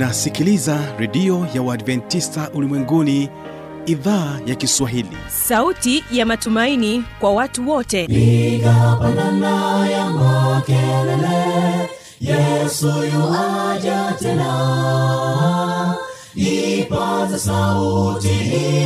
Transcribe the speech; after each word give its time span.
unasikiliza 0.00 0.78
redio 0.98 1.46
ya 1.54 1.62
uadventista 1.62 2.50
ulimwenguni 2.54 3.28
idhaa 3.86 4.38
ya 4.46 4.54
kiswahili. 4.54 5.16
Sauti 5.28 6.04
ya 6.12 6.26
matumaini 6.26 7.04
kwa 7.20 7.32
watu 7.32 7.70
wote. 7.70 8.06
Piga 8.06 8.96
pandana 9.00 9.88
ya 9.88 10.10
makelele 10.10 11.90
yesu 12.20 12.86
yuaja 12.86 14.14
tena. 14.18 15.94
Ipaza 16.34 17.38
sauti 17.38 18.28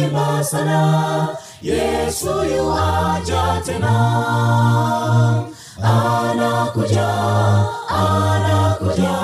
imba 0.05 0.45
sana 0.45 1.29
yesu 1.63 2.27
yuaja 2.57 3.63
tena. 3.67 3.95
Anakuja 5.83 7.09
anakuja 7.89 9.24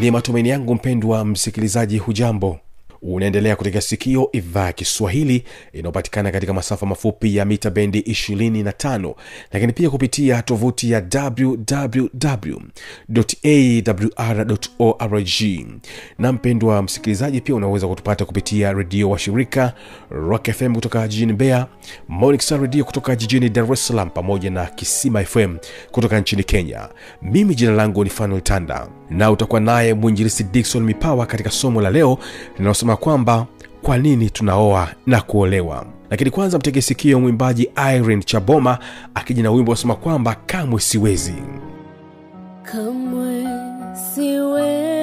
ni 0.00 0.10
matumaini 0.10 0.48
yangu 0.48 0.74
mpendwa 0.74 1.24
msikilizaji 1.24 1.98
hujambo? 1.98 2.58
Unaendelea 3.02 3.56
kutega 3.56 3.80
sikio 3.80 4.28
idhaa 4.32 4.66
ya 4.66 4.72
kiswahili 4.72 5.44
inayopatikana 5.72 6.32
katika 6.32 6.52
masafa 6.54 6.86
mafupi 6.86 7.36
ya 7.36 7.44
mita 7.44 7.70
bendi 7.70 8.00
25 8.00 9.14
lakini 9.52 9.72
pia 9.72 9.90
kupitia 9.90 10.42
tovuti 10.42 10.90
ya 10.90 11.04
wwwawr 14.78 15.22
na 16.18 16.32
mpendwa 16.32 16.82
msikilizaji 16.82 17.40
pia 17.40 17.54
unaweza 17.54 17.88
kutupata 17.88 18.24
kupitia 18.24 18.72
redio 18.72 19.10
wa 19.10 19.18
shirika 19.18 19.72
rock 20.10 20.50
fm 20.50 20.74
kutoka 20.74 21.08
jijini 21.08 21.32
bea 21.32 21.66
monisa 22.08 22.56
redio 22.56 22.84
kutoka 22.84 23.16
jijini 23.16 23.48
dar 23.48 23.72
es 23.72 23.86
salaam 23.86 24.10
pamoja 24.10 24.50
na 24.50 24.66
kisima 24.66 25.24
fm 25.24 25.56
kutoka 25.90 26.20
nchini 26.20 26.44
kenya. 26.44 26.88
Mimi 27.22 27.54
jina 27.54 27.72
langu 27.72 28.04
ni 28.04 28.10
fanuel 28.10 28.42
tanda 28.42 28.88
na 29.10 29.30
utakuwa 29.30 29.60
naye 29.60 29.94
mwinjilisi 29.94 30.44
dikson 30.44 30.82
mipawa 30.82 31.26
katika 31.26 31.50
somo 31.50 31.80
la 31.80 31.90
leo 31.90 32.18
linalosema 32.58 32.96
kwamba 32.96 33.46
kwa 33.82 33.98
nini 33.98 34.30
tunaoa 34.30 34.88
na 35.06 35.20
kuolewa? 35.20 35.86
Lakini 36.10 36.30
kwanza 36.30 36.58
mtege 36.58 36.82
sikio 36.82 37.20
mwimbaji 37.20 37.70
irene 37.94 38.22
chaboma 38.22 38.78
akija 39.14 39.42
na 39.42 39.50
wimbo 39.50 39.70
wasema 39.70 39.94
kwamba 39.94 40.36
kamwe 40.46 40.80
siwezi. 40.80 41.34
Kamwe 42.62 43.44
siwezi 44.14 44.95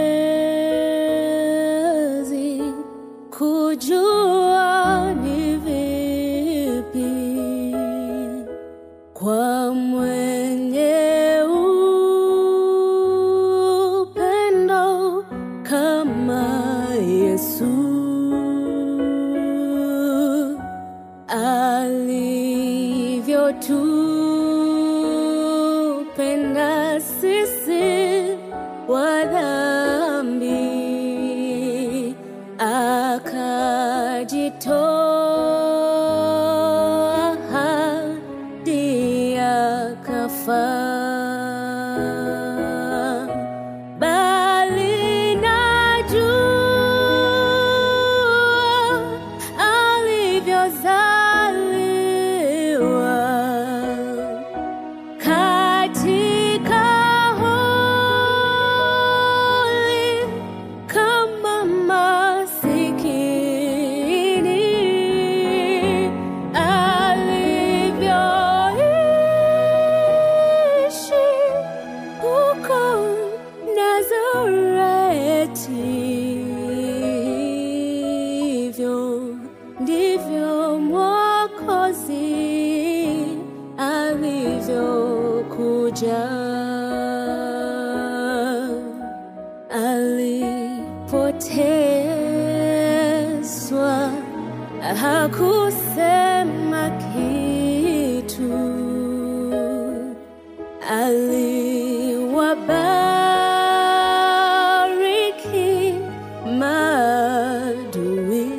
maadui 107.14 108.50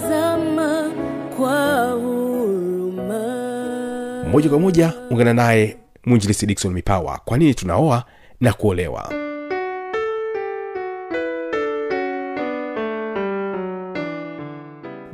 aliwatazama 0.00 0.90
kwa 1.36 1.90
huruma. 1.90 3.20
Moja 4.32 4.48
kwa 4.50 4.58
moja 4.58 4.92
ungana 5.10 5.34
naye 5.34 5.76
mwinjilisi 6.06 6.46
dikson 6.46 6.72
mipawa. 6.72 7.20
Kwa 7.24 7.38
nini 7.38 7.54
tunaoa 7.54 8.04
na 8.40 8.52
kuolewa 8.52 9.29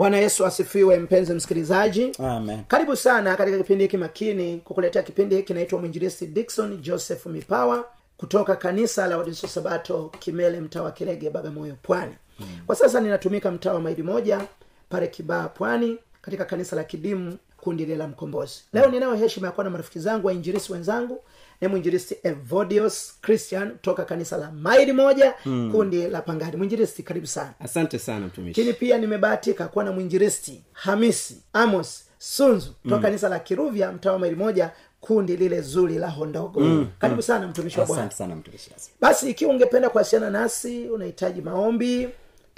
bwana 0.06 0.18
yesu 0.18 0.46
asifiwe 0.46 0.98
mpenzi 0.98 1.34
msikilizaji 1.34 2.12
Amen. 2.18 2.64
karibu 2.68 2.96
sana 2.96 3.36
katika 3.36 3.58
kipindi 3.58 3.84
hiki 3.84 3.96
makini 3.96 4.58
kukuletea 4.64 5.02
kipindi 5.02 5.36
hiki 5.36 5.54
naitwa 5.54 5.80
mwinjirisi 5.80 6.26
dikson 6.26 6.76
joseph 6.82 7.26
mipawa 7.26 7.84
kutoka 8.16 8.56
kanisa 8.56 9.06
la 9.06 9.18
wadiso 9.18 9.48
sabato 9.48 10.12
kimele 10.18 10.60
mtaa 10.60 10.82
wa 10.82 10.92
kirege 10.92 11.30
bagamoyo 11.30 11.76
pwani 11.82 12.14
mm. 12.40 12.46
kwa 12.66 12.76
sasa 12.76 13.00
ninatumika 13.00 13.50
mtaa 13.50 13.72
wa 13.72 13.80
maili 13.80 14.02
moja 14.02 14.40
pale 14.88 15.06
kibaa 15.06 15.48
pwani 15.48 15.98
katika 16.22 16.44
kanisa 16.44 16.76
la 16.76 16.84
kidimu 16.84 17.36
kundi 17.66 17.84
lile 17.84 17.96
la 17.96 18.08
mkombozi. 18.08 18.54
Leo 18.72 18.90
ninayo 18.90 19.14
heshima 19.14 19.46
ya 19.46 19.52
kuwa 19.52 19.64
na 19.64 19.70
marafiki 19.70 19.98
zangu 19.98 20.26
wainjirisi 20.26 20.72
wenzangu 20.72 21.22
ni 21.60 21.68
mwinjirisi 21.68 22.16
evodios 22.22 23.14
christian 23.22 23.70
kutoka 23.70 24.04
kanisa 24.04 24.36
la 24.36 24.50
maili 24.52 24.92
moja 24.92 25.34
mm. 25.46 25.72
kundi 25.72 26.06
la 26.08 26.22
pangani. 26.22 26.56
Mwinjilisti 26.56 27.02
karibu 27.02 27.26
sana. 27.26 27.54
Asante 27.60 27.98
sana 27.98 28.26
mtumishi. 28.26 28.60
Lakini 28.60 28.74
pia 28.78 28.98
nimebahatika 28.98 29.68
kuwa 29.68 29.84
na 29.84 29.92
mwinjiristi 29.92 30.62
hamisi 30.72 31.42
amos 31.52 32.04
sunzu 32.18 32.74
toka 32.88 33.02
kanisa 33.02 33.28
la 33.28 33.38
kiruvya 33.38 33.92
mtaa 33.92 34.12
wa 34.12 34.18
maili 34.18 34.36
moja 34.36 34.70
kundi 35.00 35.36
lile 35.36 35.60
zuri 35.60 35.94
la 35.98 36.10
hondogo. 36.10 36.60
Mm. 36.60 36.86
karibu 36.98 37.22
sana 37.22 37.46
mtumishi 37.48 37.80
wa 37.80 37.86
bwana. 37.86 38.02
Asante 38.02 38.16
sana 38.16 38.36
mtumishi 38.36 38.70
basi 39.00 39.30
ikiwa 39.30 39.50
ungependa 39.50 39.88
kuwasiliana 39.90 40.30
nasi 40.40 40.88
unahitaji 40.88 41.42
maombi 41.42 42.08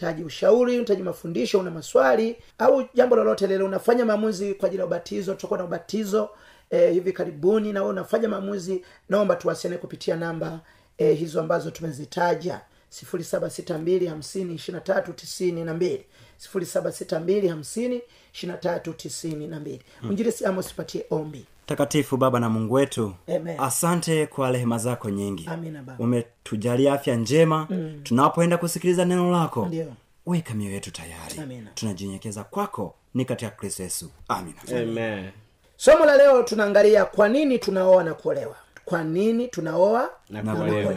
unahitaji 0.03 0.25
ushauri 0.25 0.73
unahitaji 0.73 1.03
mafundisho 1.03 1.59
una 1.61 1.71
maswali 1.71 2.37
au 2.59 2.85
jambo 2.95 3.17
lolote 3.17 3.47
lile 3.47 3.65
unafanya 3.65 4.05
maamuzi 4.05 4.55
kwa 4.55 4.67
ajili 4.67 4.81
ya 4.81 4.87
ubatizo 4.87 5.35
tutakuwa 5.35 5.59
na 5.59 5.65
ubatizo 5.65 6.31
eh, 6.71 6.93
hivi 6.93 7.13
karibuni 7.13 7.73
na 7.73 7.81
wewe 7.81 7.93
unafanya 7.93 8.29
maamuzi 8.29 8.85
naomba 9.09 9.37
tuwasiliane 9.37 9.81
kupitia 9.81 10.17
namba 10.17 10.61
e, 10.99 11.13
hizo 11.13 11.41
ambazo 11.41 11.71
tumezitaja. 11.71 12.61
sifuri 12.89 13.25
saba 13.25 13.51
sita 13.51 13.79
mbili 13.79 14.07
hamsini 14.07 14.55
ishirina 14.55 14.81
tatu 14.81 15.13
tisini 15.13 15.65
na 15.65 15.75
mbili. 15.75 16.05
sifuri 16.37 16.67
saba 16.67 16.93
sita 16.93 17.21
mbili 17.21 17.49
hamsini 17.49 18.03
ishirina 18.35 18.59
tatu 18.59 18.93
tisini 18.93 19.47
na 19.47 19.61
mbili. 19.61 19.83
Mwinjilisi 20.03 20.45
amos 20.45 20.69
tupatie 20.69 21.07
ombi 21.11 21.47
takatifu 21.73 22.17
baba 22.17 22.41
na 22.41 22.49
mungu 22.49 22.75
wetu. 22.75 23.15
Amen. 23.37 23.61
asante 23.61 24.27
kwa 24.27 24.51
rehema 24.53 24.79
zako 24.79 25.11
nyingi. 25.11 25.51
Umetujalia 25.99 26.93
afya 26.93 27.17
njema. 27.17 27.67
Mm. 27.71 28.01
tunapoenda 28.03 28.59
kusikiliza 28.59 29.05
neno 29.05 29.31
lako 29.31 29.67
Ndiyo. 29.67 29.93
weka 30.27 30.55
mioyo 30.55 30.75
yetu 30.75 30.91
tayari. 30.91 31.41
Amina. 31.43 31.71
tunajinyenyekeza 31.75 32.45
kwako 32.45 32.95
ni 33.15 33.25
katika 33.25 33.51
kristo 33.51 33.83
yesu. 33.83 34.11
Amina. 34.29 34.57
Amen. 34.71 35.31
somo 35.77 36.05
la 36.05 36.17
leo 36.17 36.43
tunaangalia 36.43 37.05
kwa 37.05 37.29
nini 37.29 37.59
tunaoa 37.59 38.05
na 38.05 38.15
kuolewa. 38.15 38.57
Kwa 38.85 39.05
nini 39.05 39.49
tunaoa 39.49 40.11
Na 40.31 40.43
na 40.43 40.57
kuolewa. 40.57 40.95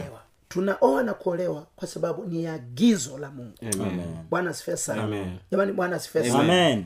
tunaoa 0.48 1.02
na 1.02 1.14
kuolewa 1.14 1.66
kwa 1.76 1.88
sababu 1.88 2.24
ni 2.24 2.46
agizo 2.46 3.18
la 3.18 3.30
mungu. 3.30 3.54
Bwana 4.30 4.50
asifiwe 4.50 4.76
jamani 5.50 5.72
bwana 5.72 5.98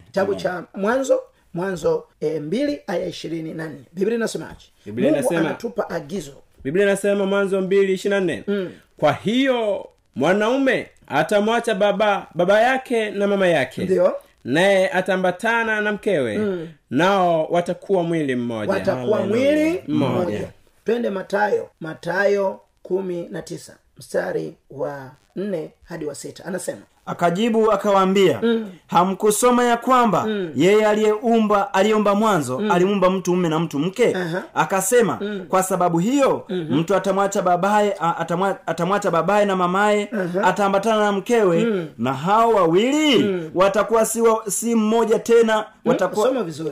kitabu 0.07 0.35
cha 0.35 0.65
mwanzo 0.75 1.21
mwanzo 1.61 2.05
e, 2.21 2.41
mbili 2.41 2.81
aya 2.87 3.07
ishirini 3.07 3.55
na 3.55 3.69
nne. 3.69 3.81
Biblia 3.93 4.17
inasemaje? 4.17 4.67
Biblia 4.87 5.11
inasema- 5.11 5.41
anatupa 5.41 5.91
agizo. 5.91 6.35
Biblia 6.65 6.85
inasema 6.85 7.27
mwanzo 7.27 7.61
mbili 7.61 7.93
ishirina 7.93 8.21
nne. 8.21 8.45
Mm. 8.47 8.73
kwa 8.97 9.13
hiyo 9.13 9.89
mwanaume 10.15 10.89
atamwacha 11.07 11.75
baba 11.75 12.27
baba 12.35 12.61
yake 12.61 13.11
na 13.11 13.27
mama 13.27 13.47
yake. 13.49 13.85
Ndio. 13.85 14.17
Naye 14.45 14.89
atambatana 14.91 15.81
na 15.81 15.93
mkewe. 15.93 16.39
Mm. 16.39 16.69
nao 16.91 17.45
watakuwa 17.47 18.03
mwili 18.03 18.37
mmoja. 18.37 18.73
Watakuwa 18.73 19.19
Hallelujah. 19.19 19.55
mwili 19.55 19.83
Mmoja. 19.89 20.15
mmoja. 20.15 20.49
Twende 20.85 21.11
matayo 21.11 21.71
matayo 21.81 22.61
kumi 22.83 23.29
na 23.31 23.43
tisa. 23.43 23.77
Mstari 23.99 24.55
wa 24.71 25.11
nne 25.37 25.71
hadi 25.85 26.05
wa 26.05 26.15
sita. 26.15 26.45
Anasema 26.45 26.83
akajibu 27.07 27.73
akawaambia 27.73 28.39
mm. 28.43 28.67
hamkusoma 28.87 29.65
ya 29.65 29.77
kwamba 29.77 30.25
mm. 30.27 30.51
yeye 30.57 30.87
aliyeumba 30.87 31.75
aliyeumba 31.75 32.15
mwanzo 32.15 32.59
mm. 32.59 32.71
aliumba 32.71 33.11
mtu 33.11 33.31
mume 33.35 33.49
na 33.49 33.59
mtu 33.59 33.79
mke 33.79 34.15
Aha. 34.17 34.43
akasema 34.55 35.19
mm. 35.21 35.45
kwa 35.49 35.63
sababu 35.63 35.99
hiyo 35.99 36.45
mm-hmm. 36.49 36.79
mtu 36.79 36.95
atamwacha 36.95 37.43
babaye 37.43 37.91
atamwa- 38.19 38.57
atamwacha 38.67 39.11
babaye 39.11 39.47
na 39.47 39.57
mamaye 39.57 40.11
ataambatana 40.45 41.01
na 41.05 41.13
mkewe 41.13 41.65
mm. 41.65 41.87
na 41.99 42.13
hao 42.13 42.51
wawili 42.51 43.19
mm. 43.25 43.51
watakuwa 43.55 44.07
si, 44.07 44.21
wa, 44.21 44.43
si 44.51 44.75
mmoja 44.75 45.19
tena 45.19 45.65
watakuwa, 45.85 46.27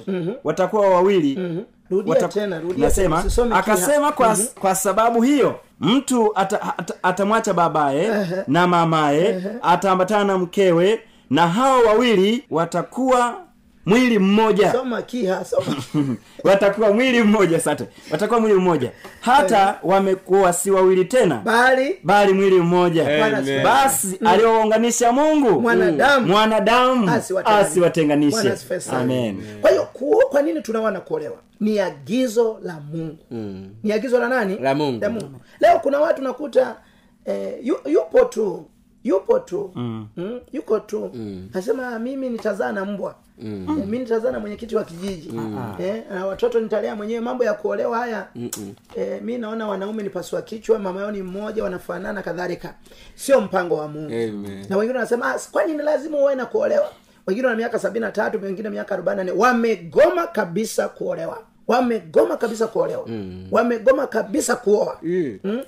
mm-hmm. 0.07 0.35
watakuwa 0.45 0.89
wawili 0.91 1.37
mm-hmm. 1.41 1.65
Rudia 1.91 2.29
tena 2.29 2.61
rudia 2.61 2.85
nasema 2.85 3.23
tena, 3.23 3.57
akasema 3.57 4.13
kwa, 4.13 4.37
kwa 4.61 4.75
sababu 4.75 5.23
hiyo 5.23 5.61
mtu 5.81 6.33
ata, 6.39 6.79
ata, 6.79 6.95
atamwacha 7.03 7.55
babaye 7.55 8.27
na 8.49 8.67
mamaye 8.67 9.43
ataambatana 9.63 10.25
na 10.25 10.39
mkewe 10.39 11.01
na 11.31 11.49
hao 11.49 11.81
wawili 11.83 12.45
watakuwa 12.51 13.37
mwili 13.87 14.19
mmoja. 14.19 14.73
Soma 14.73 15.03
kiha 15.03 15.45
soma. 15.45 15.77
Watakuwa 16.45 16.93
mwili 16.93 17.23
mmoja 17.23 17.61
sate 17.61 17.85
watakuwa 18.11 18.41
mwili 18.41 18.55
mmoja. 18.57 18.91
Hata 19.21 19.79
wamekuwa 19.83 20.53
si 20.53 20.71
wawili 20.71 21.05
tena. 21.05 21.37
Bali? 21.45 21.97
Bali 22.03 22.33
mwili 22.33 22.61
mmoja. 22.61 23.25
Amen. 23.25 23.63
basi 23.65 24.19
aliowaunganisha 24.27 25.13
mungu. 25.13 25.61
Mwanadamu. 25.61 26.27
mwanadamu. 26.27 27.11
Asiwatenganishe. 27.45 28.55
amen. 28.93 29.43
Kwa 29.61 29.71
hiyo 29.71 29.89
kuo- 29.93 30.25
kwa 30.31 30.43
nini 30.43 30.63
tunaoa 30.63 30.91
na 30.91 31.01
kuolewa? 31.01 31.37
Ni 31.61 31.79
agizo 31.81 32.59
la 32.63 32.81
mungu. 32.93 33.19
Mm. 33.31 33.71
ni 33.83 33.93
agizo 33.93 34.19
la 34.19 34.29
nani? 34.29 34.59
La 34.59 34.75
Mungu. 34.75 35.01
la 35.01 35.11
mungu. 35.11 35.41
Leo 35.61 35.79
kuna 35.79 36.01
watu 36.01 36.23
nakuta 36.23 36.77
eh, 37.25 37.55
yu, 37.63 37.77
yupo 37.87 38.25
tu 38.25 38.67
yupo 39.05 39.39
tu. 39.39 39.71
Mm. 39.75 40.07
Mm, 40.17 40.41
yuko 40.53 40.81
tu. 40.81 41.11
Mm. 41.15 41.49
nasema 41.55 41.99
mimi 41.99 42.31
nitazaa 42.31 42.73
na 42.73 42.85
mbwa. 42.85 43.15
Mm. 43.39 43.83
mi 43.87 43.99
nitazaa 43.99 44.31
na 44.31 44.41
mwenyekiti 44.41 44.77
wa 44.77 44.85
kijiji. 44.85 45.29
Mm. 45.33 45.75
eh, 45.81 46.03
na 46.11 46.27
watoto 46.27 46.61
nitalea 46.61 46.97
mwenyewe. 46.97 47.21
Mambo 47.21 47.45
ya 47.45 47.55
kuolewa 47.55 47.99
haya. 47.99 48.27
Eh, 48.97 49.23
mi 49.23 49.39
naona 49.39 49.67
wanaume 49.69 50.03
ni 50.03 50.11
pasua 50.11 50.43
kichwa 50.43 50.79
mama 50.79 51.01
yao 51.01 51.11
ni 51.13 51.23
mmoja 51.23 51.65
wanafanana 51.65 52.23
kadhalika. 52.23 52.75
Sio 53.15 53.41
mpango 53.41 53.77
wa 53.77 53.89
mungu. 53.89 54.07
Amen. 54.13 54.67
na 54.69 54.77
wengine 54.77 54.99
wanasema 54.99 55.35
"Ah, 55.35 55.39
kwani 55.53 55.73
ni 55.73 55.83
lazima 55.83 56.19
uwe 56.19 56.35
na 56.35 56.47
kuolewa? 56.47 56.91
Wengine 57.27 57.47
wana 57.47 57.57
miaka 57.59 57.79
sabini 57.79 58.05
na 58.05 58.11
tatu 58.13 58.39
wengine 58.45 58.71
miaka 58.71 58.95
arobaini 58.95 59.17
na 59.19 59.25
nne. 59.25 59.33
Wamegoma 59.43 60.27
kabisa 60.27 60.89
kuolewa. 60.89 61.39
Wamegoma 61.69 62.37
kabisa 62.37 62.67
kuolewa. 62.67 63.05
Mm. 63.07 63.47
wamegoma 63.51 64.07
kabisa 64.07 64.57
kuoa. 64.57 64.99
Mm. 65.03 65.39
mm? 65.45 65.61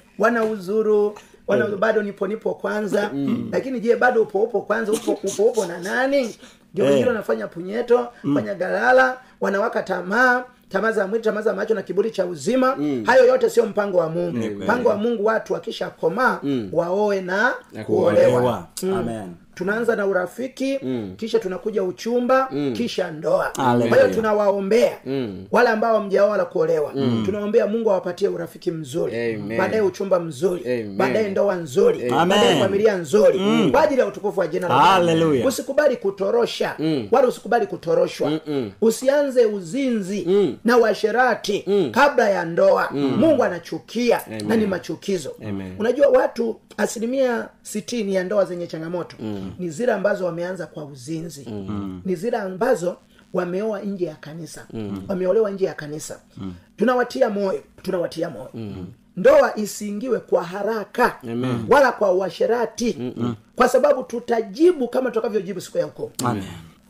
Wana 1.47 1.69
mm. 1.69 1.77
bado 1.81 2.03
nipo 2.03 2.27
nipo 2.27 2.55
kwanza 2.55 3.11
mm. 3.15 3.49
lakini 3.53 3.81
je 3.81 3.97
bado 3.97 4.23
upo 4.23 4.43
upo 4.43 4.61
kwanza 4.61 4.93
upo 4.93 5.13
upo 5.13 5.43
upo 5.43 5.67
na 5.67 5.79
nani 5.79 6.37
ndio 6.73 6.85
Eh. 6.85 6.91
wengine 6.91 7.09
wanafanya 7.09 7.47
punyeto 7.47 8.09
fanya 8.35 8.55
galala 8.55 9.19
wanawaka 9.41 9.83
tamaa 9.83 10.45
tamaa 10.69 10.93
za 10.93 11.07
mwili 11.07 11.25
tamaa 11.25 11.41
za 11.43 11.55
macho 11.55 11.75
na 11.75 11.83
kiburi 11.83 12.11
cha 12.11 12.27
uzima 12.27 12.77
mm. 12.77 13.05
hayo 13.07 13.27
yote 13.27 13.51
sio 13.51 13.67
mpango 13.67 13.99
wa 13.99 14.09
mungu 14.09 14.37
mpango 14.65 14.89
wa 14.89 14.97
mungu 14.97 15.25
watu 15.25 15.53
wakisha 15.53 15.91
komaa 15.91 16.39
mm. 16.43 16.69
waoe 16.73 17.21
na 17.21 17.53
Na 17.73 17.85
kuolewa 17.85 18.67
mm. 18.83 18.95
amen 18.95 19.35
tunaanza 19.57 19.97
na 19.97 20.07
urafiki 20.07 20.79
mm. 20.83 21.15
kisha 21.17 21.39
tunakuja 21.39 21.83
uchumba 21.83 22.49
mm. 22.51 22.73
kisha 22.77 23.11
ndoa 23.11 23.53
kwa 23.57 23.97
hiyo 23.97 24.09
tunawaombea 24.15 24.99
mm. 25.07 25.47
wale 25.51 25.69
ambao 25.69 26.01
mjaoa 26.03 26.31
wala 26.31 26.45
kuolewa 26.45 26.93
mm. 26.95 27.23
tunawaombea 27.27 27.67
mungu 27.67 27.91
awapatie 27.91 28.29
urafiki 28.29 28.71
mzuri 28.71 29.37
baadaye 29.59 29.83
uchumba 29.83 30.21
mzuri 30.21 30.83
baadaye 30.97 31.29
ndoa 31.31 31.55
nzuri 31.55 32.11
baadaye 32.11 32.61
familia 32.63 32.97
nzuri 32.97 33.39
mm. 33.39 33.71
kwa 33.73 33.83
ajili 33.83 34.01
ya 34.01 34.07
utukufu 34.07 34.41
wa 34.41 34.47
jina 34.47 34.69
la 34.69 35.47
usikubali 35.47 35.97
kutorosha 35.97 36.75
mm. 36.79 37.09
wala 37.11 37.29
usikubali 37.29 37.67
kutoroshwa 37.67 38.31
Mm-mm. 38.31 38.71
usianze 38.81 39.47
uzinzi 39.47 40.25
mm. 40.29 40.57
na 40.65 40.79
uasherati 40.79 41.65
mm. 41.67 41.91
kabla 41.91 42.31
ya 42.31 42.45
ndoa 42.45 42.89
mm. 42.93 43.17
mungu 43.19 43.45
anachukia 43.45 44.21
na 44.49 44.57
ni 44.57 44.67
machukizo 44.67 45.33
Amen. 45.49 45.73
unajua 45.79 46.09
watu 46.09 46.57
asilimia 46.77 47.49
sitini 47.67 48.15
ya 48.15 48.25
ndoa 48.25 48.45
zenye 48.45 48.67
changamoto. 48.67 49.17
Mm. 49.21 49.53
ni 49.59 49.71
zile 49.71 49.93
ambazo 49.93 50.25
wameanza 50.25 50.67
kwa 50.67 50.85
uzinzi. 50.85 51.47
Mm. 51.51 52.03
ni 52.05 52.17
zile 52.17 52.37
ambazo 52.37 52.97
wameoa 53.33 53.81
nje 53.81 54.05
ya 54.05 54.15
kanisa. 54.15 54.67
Mm. 54.73 55.03
wameolewa 55.09 55.51
nje 55.51 55.65
ya 55.65 55.75
kanisa. 55.75 56.21
Mm. 56.37 56.55
tunawatia 56.77 57.31
moyo. 57.31 57.63
Tunawatia 57.83 58.31
moyo. 58.31 58.51
Mm. 58.55 58.87
Ndoa 59.17 59.57
isiingiwe 59.57 60.19
kwa 60.21 60.45
haraka. 60.45 61.23
Amen. 61.23 61.65
wala 61.69 61.93
kwa 61.93 62.13
uasherati. 62.13 62.97
Mm-mm. 62.99 63.35
kwa 63.57 63.69
sababu 63.69 64.03
tutajibu 64.03 64.89
kama 64.89 65.11
tutakavyojibu 65.11 65.61
siku 65.61 65.79
ya 65.79 65.85
hukumu. 65.85 66.11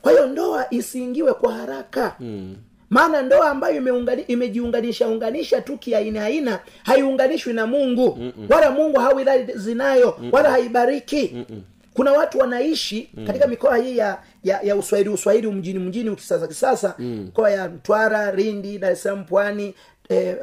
Kwa 0.02 0.12
hiyo 0.12 0.26
ndoa 0.26 0.66
isiingiwe 0.75 1.33
kwa 1.35 1.52
haraka. 1.54 2.16
Mm. 2.21 2.56
Maana 2.90 3.23
ndoa 3.23 3.50
ambayo 3.50 3.76
imeungani, 3.76 4.23
imejiunganisha 4.23 5.09
unganisha 5.09 5.61
tu 5.61 5.76
kiaina 5.78 6.25
aina 6.25 6.59
haiunganishwi 6.85 7.52
na 7.52 7.66
mungu 7.66 8.16
Mm-mm. 8.21 8.47
wala 8.50 8.71
mungu 8.71 8.99
hawiradhi 9.00 9.75
nayo 9.75 10.16
Mm-mm. 10.19 10.31
wala 10.33 10.50
haibariki 10.50 11.31
Mm-mm. 11.35 11.62
kuna 11.95 12.12
watu 12.12 12.38
wanaishi 12.38 13.11
mm. 13.14 13.26
katika 13.26 13.47
mikoa 13.47 13.76
hii 13.76 13.97
ya, 13.97 14.19
ya, 14.45 14.61
ya 14.62 14.76
uswahili 14.76 15.11
uswahili 15.11 15.47
mjini 15.49 15.78
mjini 15.78 16.11
ukisasa 16.11 16.47
kisasa 16.47 16.95
mikoa 16.99 17.50
ya 17.50 17.69
mtwara 17.69 18.31
rindi 18.31 18.78
dar 18.78 18.93
es 18.93 19.02
salaam 19.02 19.25
pwani 19.25 19.75
eh, 20.09 20.37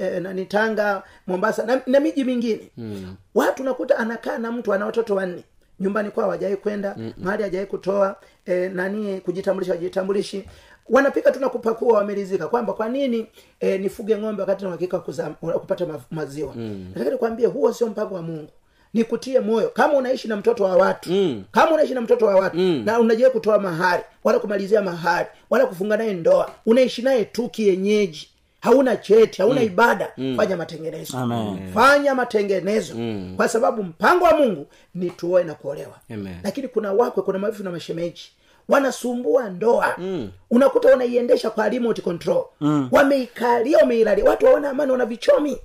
e, 0.00 0.06
e, 0.16 0.20
nani 0.20 0.46
tanga 0.46 1.02
mombasa 1.26 1.64
na, 1.66 1.80
na 1.86 2.00
miji 2.00 2.24
mingine 2.24 2.60
mm. 2.76 3.14
watu 3.34 3.64
nakuta 3.64 3.98
anakaa 3.98 4.38
na 4.38 4.52
mtu 4.52 4.72
ana 4.74 4.86
watoto 4.86 5.14
wanne 5.14 5.44
nyumbani 5.80 6.10
kwao 6.10 6.30
hajawai 6.30 6.56
kwenda 6.56 6.96
mahali 7.18 7.42
hajawai 7.42 7.66
kutoa 7.66 8.16
eh, 8.46 8.70
nani 8.74 9.20
kujitambulisha 9.20 9.72
wajitambulishi 9.72 10.44
wanapika 10.90 11.30
tu 11.32 11.40
na 11.40 11.48
kupakua 11.48 11.98
wamelizika 11.98 12.48
kwamba 12.48 12.72
kwa 12.72 12.88
nini 12.88 13.26
e, 13.60 13.78
nifuge 13.78 14.16
ng'ombe 14.18 14.42
wakati 14.42 14.62
na 14.64 14.68
uhakika 14.68 14.98
kupata 14.98 15.86
maziwa 16.10 16.52
mm. 16.56 16.86
nataka 16.94 17.10
nikwambie 17.10 17.46
huo 17.46 17.72
sio 17.72 17.86
mpango 17.86 18.14
wa 18.14 18.22
mungu 18.22 18.48
nikutie 18.94 19.40
moyo 19.40 19.68
kama 19.68 19.94
unaishi 19.94 20.28
na 20.28 20.36
mtoto 20.36 20.64
wa 20.64 20.76
watu 20.76 21.12
mm. 21.12 21.44
kama 21.52 21.72
unaishi 21.72 21.94
na 21.94 22.00
mtoto 22.00 22.26
wa 22.26 22.34
watu 22.34 22.56
mm. 22.56 22.82
na 22.86 23.00
unajai 23.00 23.30
kutoa 23.30 23.58
mahari 23.58 24.02
wala 24.24 24.38
kumalizia 24.38 24.82
mahari 24.82 25.28
wala 25.50 25.66
kufunga 25.66 25.96
naye 25.96 26.14
ndoa 26.14 26.50
unaishi 26.66 27.02
naye 27.02 27.24
tu 27.24 27.48
kienyeji 27.48 28.28
hauna 28.60 28.96
cheti 28.96 29.42
hauna 29.42 29.60
mm. 29.60 29.66
ibada 29.66 30.12
mm. 30.16 30.36
fanya 30.36 30.56
matengenezo 30.56 31.18
Amen. 31.18 31.72
fanya 31.74 32.14
matengenezo 32.14 32.94
mm. 32.94 33.34
kwa 33.36 33.48
sababu 33.48 33.82
mpango 33.82 34.24
wa 34.24 34.36
mungu 34.38 34.66
ni 34.94 35.10
tuoe 35.10 35.44
na 35.44 35.54
kuolewa 35.54 35.94
Amen. 36.10 36.34
lakini 36.44 36.68
kuna 36.68 36.92
wakwe 36.92 37.22
kuna 37.22 37.38
mavifu 37.38 37.62
na 37.64 37.70
mashemeji 37.70 38.22
wanasumbua 38.70 39.48
ndoa. 39.50 39.94
Mm. 39.98 40.30
unakuta 40.50 40.88
wanaiendesha 40.88 41.50
kwa 41.50 41.68
remote 41.68 42.02
control. 42.02 42.44
Mm. 42.60 42.88
wameikalia 42.92 43.78
wameilalia 43.78 44.24
watu 44.24 44.46
waona 44.46 44.70
amani 44.70 44.92
wana 44.92 45.06
vichomi. 45.06 45.58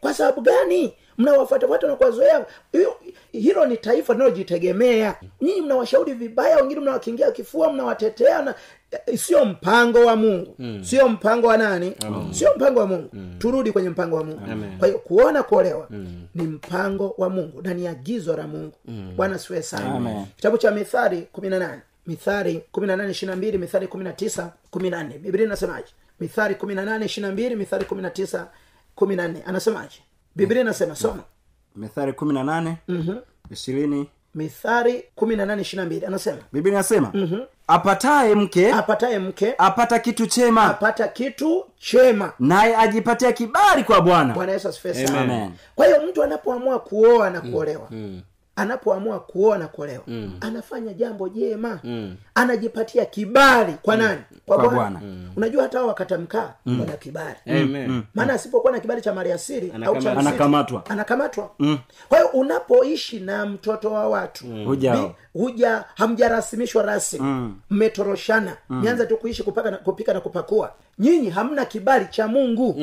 Kwa 0.00 0.14
sababu 0.14 0.40
gani? 0.40 0.92
Mnawafuatafuata 1.18 1.86
na 1.86 1.96
kuwazoea. 1.96 2.46
Hilo 3.32 3.66
ni 3.66 3.76
taifa 3.76 4.12
linalojitegemea. 4.12 5.14
Nyinyi 5.40 5.60
mnawashauri 5.60 6.12
vibaya 6.12 6.56
wengine 6.56 6.80
mnawakingia 6.80 7.30
kifua 7.30 7.72
mnawatetea 7.72 8.42
na 8.42 8.54
eh, 9.06 9.18
sio 9.18 9.44
mpango 9.44 9.98
wa 10.06 10.16
mungu. 10.16 10.56
Sio 10.84 11.08
mpango 11.08 11.46
wa 11.46 11.56
nani? 11.56 11.92
Sio 12.30 12.50
mpango 12.56 12.80
wa 12.80 12.86
mungu. 12.86 13.10
Turudi 13.38 13.72
kwenye 13.72 13.88
mpango 13.90 14.16
wa 14.16 14.24
mungu. 14.24 14.40
Kwa 14.78 14.88
hiyo 14.88 14.98
kuona 15.00 15.42
kuolewa 15.42 15.88
ni 16.34 16.42
mpango 16.42 17.14
wa 17.18 17.30
mungu 17.30 17.62
na 17.62 17.74
ni 17.74 17.86
agizo 17.86 18.36
la 18.36 18.46
mungu. 18.46 18.72
Bwana 19.16 19.38
siwe 19.38 19.62
sana. 19.62 20.26
Kitabu 20.36 20.58
cha 20.58 20.70
mithali 20.70 21.22
kumi 21.32 21.48
na 21.48 21.58
nane 21.58 21.80
mithali 22.14 22.62
kumi 22.72 22.86
na 22.86 22.96
nane 22.96 23.10
ishiri 23.10 23.30
na 23.30 23.36
mbili 23.36 23.58
mithali 23.58 23.86
kumi 23.86 24.04
na 24.04 24.12
tisa 24.12 24.52
kumi 24.70 24.90
na 24.90 25.02
nne. 25.04 25.18
Biblia 25.18 25.44
inasemaje? 25.46 25.88
Mithali 26.20 26.54
kumi 26.54 26.74
na 26.74 26.84
nane 26.84 27.06
ishiri 27.06 27.26
na 27.26 27.32
mbili 27.32 27.56
mithali 27.56 27.84
kumi 27.84 28.02
na 28.02 28.10
tisa 28.10 28.46
kumi 28.94 29.16
na 29.16 29.28
nne. 29.28 29.42
Anasemaje? 29.46 30.00
Biblia 30.36 30.60
inasema 30.60 30.94
soma. 30.96 31.22
Mithali 31.76 32.12
kumi 32.12 32.34
na 32.34 32.44
nane 32.44 32.76
ishirini. 33.50 34.08
Mithari 34.34 35.04
kumi 35.14 35.36
na 35.36 35.46
nane 35.46 35.62
ishirina 35.62 35.86
mbili. 35.86 36.06
Anasema. 36.06 36.38
Biblia 36.52 36.74
inasema 36.74 37.12
apataye 37.66 38.34
mke 38.34 38.72
apataye 38.72 39.18
mke 39.18 39.54
apata 39.58 39.98
kitu 39.98 40.26
chema. 40.26 40.64
apata 40.64 41.08
kitu 41.08 41.64
chema. 41.78 42.32
Naye 42.38 42.76
ajipatia 42.76 43.32
kibali 43.32 43.84
kwa 43.84 44.00
bwana. 44.00 44.34
Bwana 44.34 44.52
yesu 44.52 44.68
asifiwe 44.68 45.06
sana. 45.06 45.50
Kwa 45.74 45.86
hiyo 45.86 46.02
mtu 46.06 46.22
anapoamua 46.22 46.78
kuoa 46.80 47.30
na 47.30 47.40
kuolewa 47.40 47.88
anapoamua 48.56 49.20
kuoa 49.20 49.58
na 49.58 49.68
kuolewa 49.68 50.02
anafanya 50.40 50.92
jambo 50.92 51.28
jema. 51.28 51.80
Anajipatia 52.34 53.04
kibali. 53.04 53.74
Kwa 53.82 53.96
nani? 53.96 54.20
Kwa 54.46 54.58
Bwana. 54.58 54.74
Bwana. 54.74 55.00
unajua 55.36 55.62
hata 55.62 55.78
hao 55.78 55.88
wakata 55.88 56.18
mkaa 56.18 56.54
wana 56.66 56.92
kibali. 56.96 57.36
Amen. 57.46 58.02
maana 58.14 58.32
asipokuwa 58.32 58.72
na 58.72 58.80
kibali 58.80 59.00
cha 59.02 59.14
maliasiri 59.14 59.72
au 59.86 59.96
cha 60.02 60.12
Anakamatwa. 60.18 60.82
Anakamatwa. 60.88 61.50
mm. 61.58 61.78
kwa 62.08 62.18
hiyo 62.18 62.30
unapoishi 62.30 63.20
na 63.20 63.46
mtoto 63.46 63.92
wa 63.92 64.08
watu 64.08 64.46
mm. 64.46 64.64
huja 65.32 65.84
hamjarasimishwa 65.94 66.82
rasmi. 66.82 67.20
Mmetoroshana. 67.70 68.56
Mianza 68.70 69.06
tu 69.06 69.16
kuishi 69.16 69.42
kupaka 69.42 69.70
na, 69.70 69.76
kupika 69.76 70.12
na 70.12 70.20
kupakua. 70.20 70.72
Nyinyi 70.98 71.30
hamna 71.30 71.64
kibali 71.64 72.06
cha 72.10 72.28
mungu. 72.28 72.74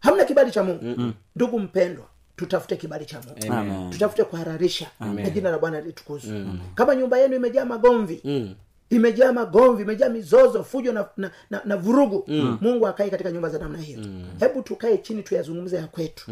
Hamna 0.00 0.24
kibali 0.24 0.50
cha 0.50 0.62
mungu. 0.64 1.12
Ndugu 1.36 1.58
mpendwa 1.60 2.04
tutafute 2.36 2.76
kibali 2.76 3.06
cha 3.06 3.20
mungu. 3.22 3.52
Amen. 3.52 3.90
tutafute 3.90 4.24
kuhararisha. 4.24 4.86
Na 5.00 5.30
jina 5.30 5.50
la 5.50 5.58
bwana 5.58 5.80
litukuzwe. 5.80 6.46
Kama 6.74 6.94
nyumba 6.96 7.18
yenu 7.18 7.34
imejaa 7.36 7.64
magomvi 7.64 8.56
imejaa 8.90 9.32
magomvi 9.32 9.82
imejaa 9.82 10.08
mizozo 10.08 10.64
fujo 10.64 10.92
na, 10.92 11.06
na, 11.16 11.30
na, 11.50 11.60
na 11.64 11.76
vurugu 11.76 12.24
mungu 12.60 12.86
akae 12.86 13.10
katika 13.10 13.30
nyumba 13.30 13.48
za 13.48 13.58
namna 13.58 13.78
hiyo. 13.78 13.98
Hebu 14.40 14.62
tukae 14.62 14.98
chini 14.98 15.22
tuyazungumze 15.22 15.76
ya 15.76 15.86
kwetu. 15.86 16.30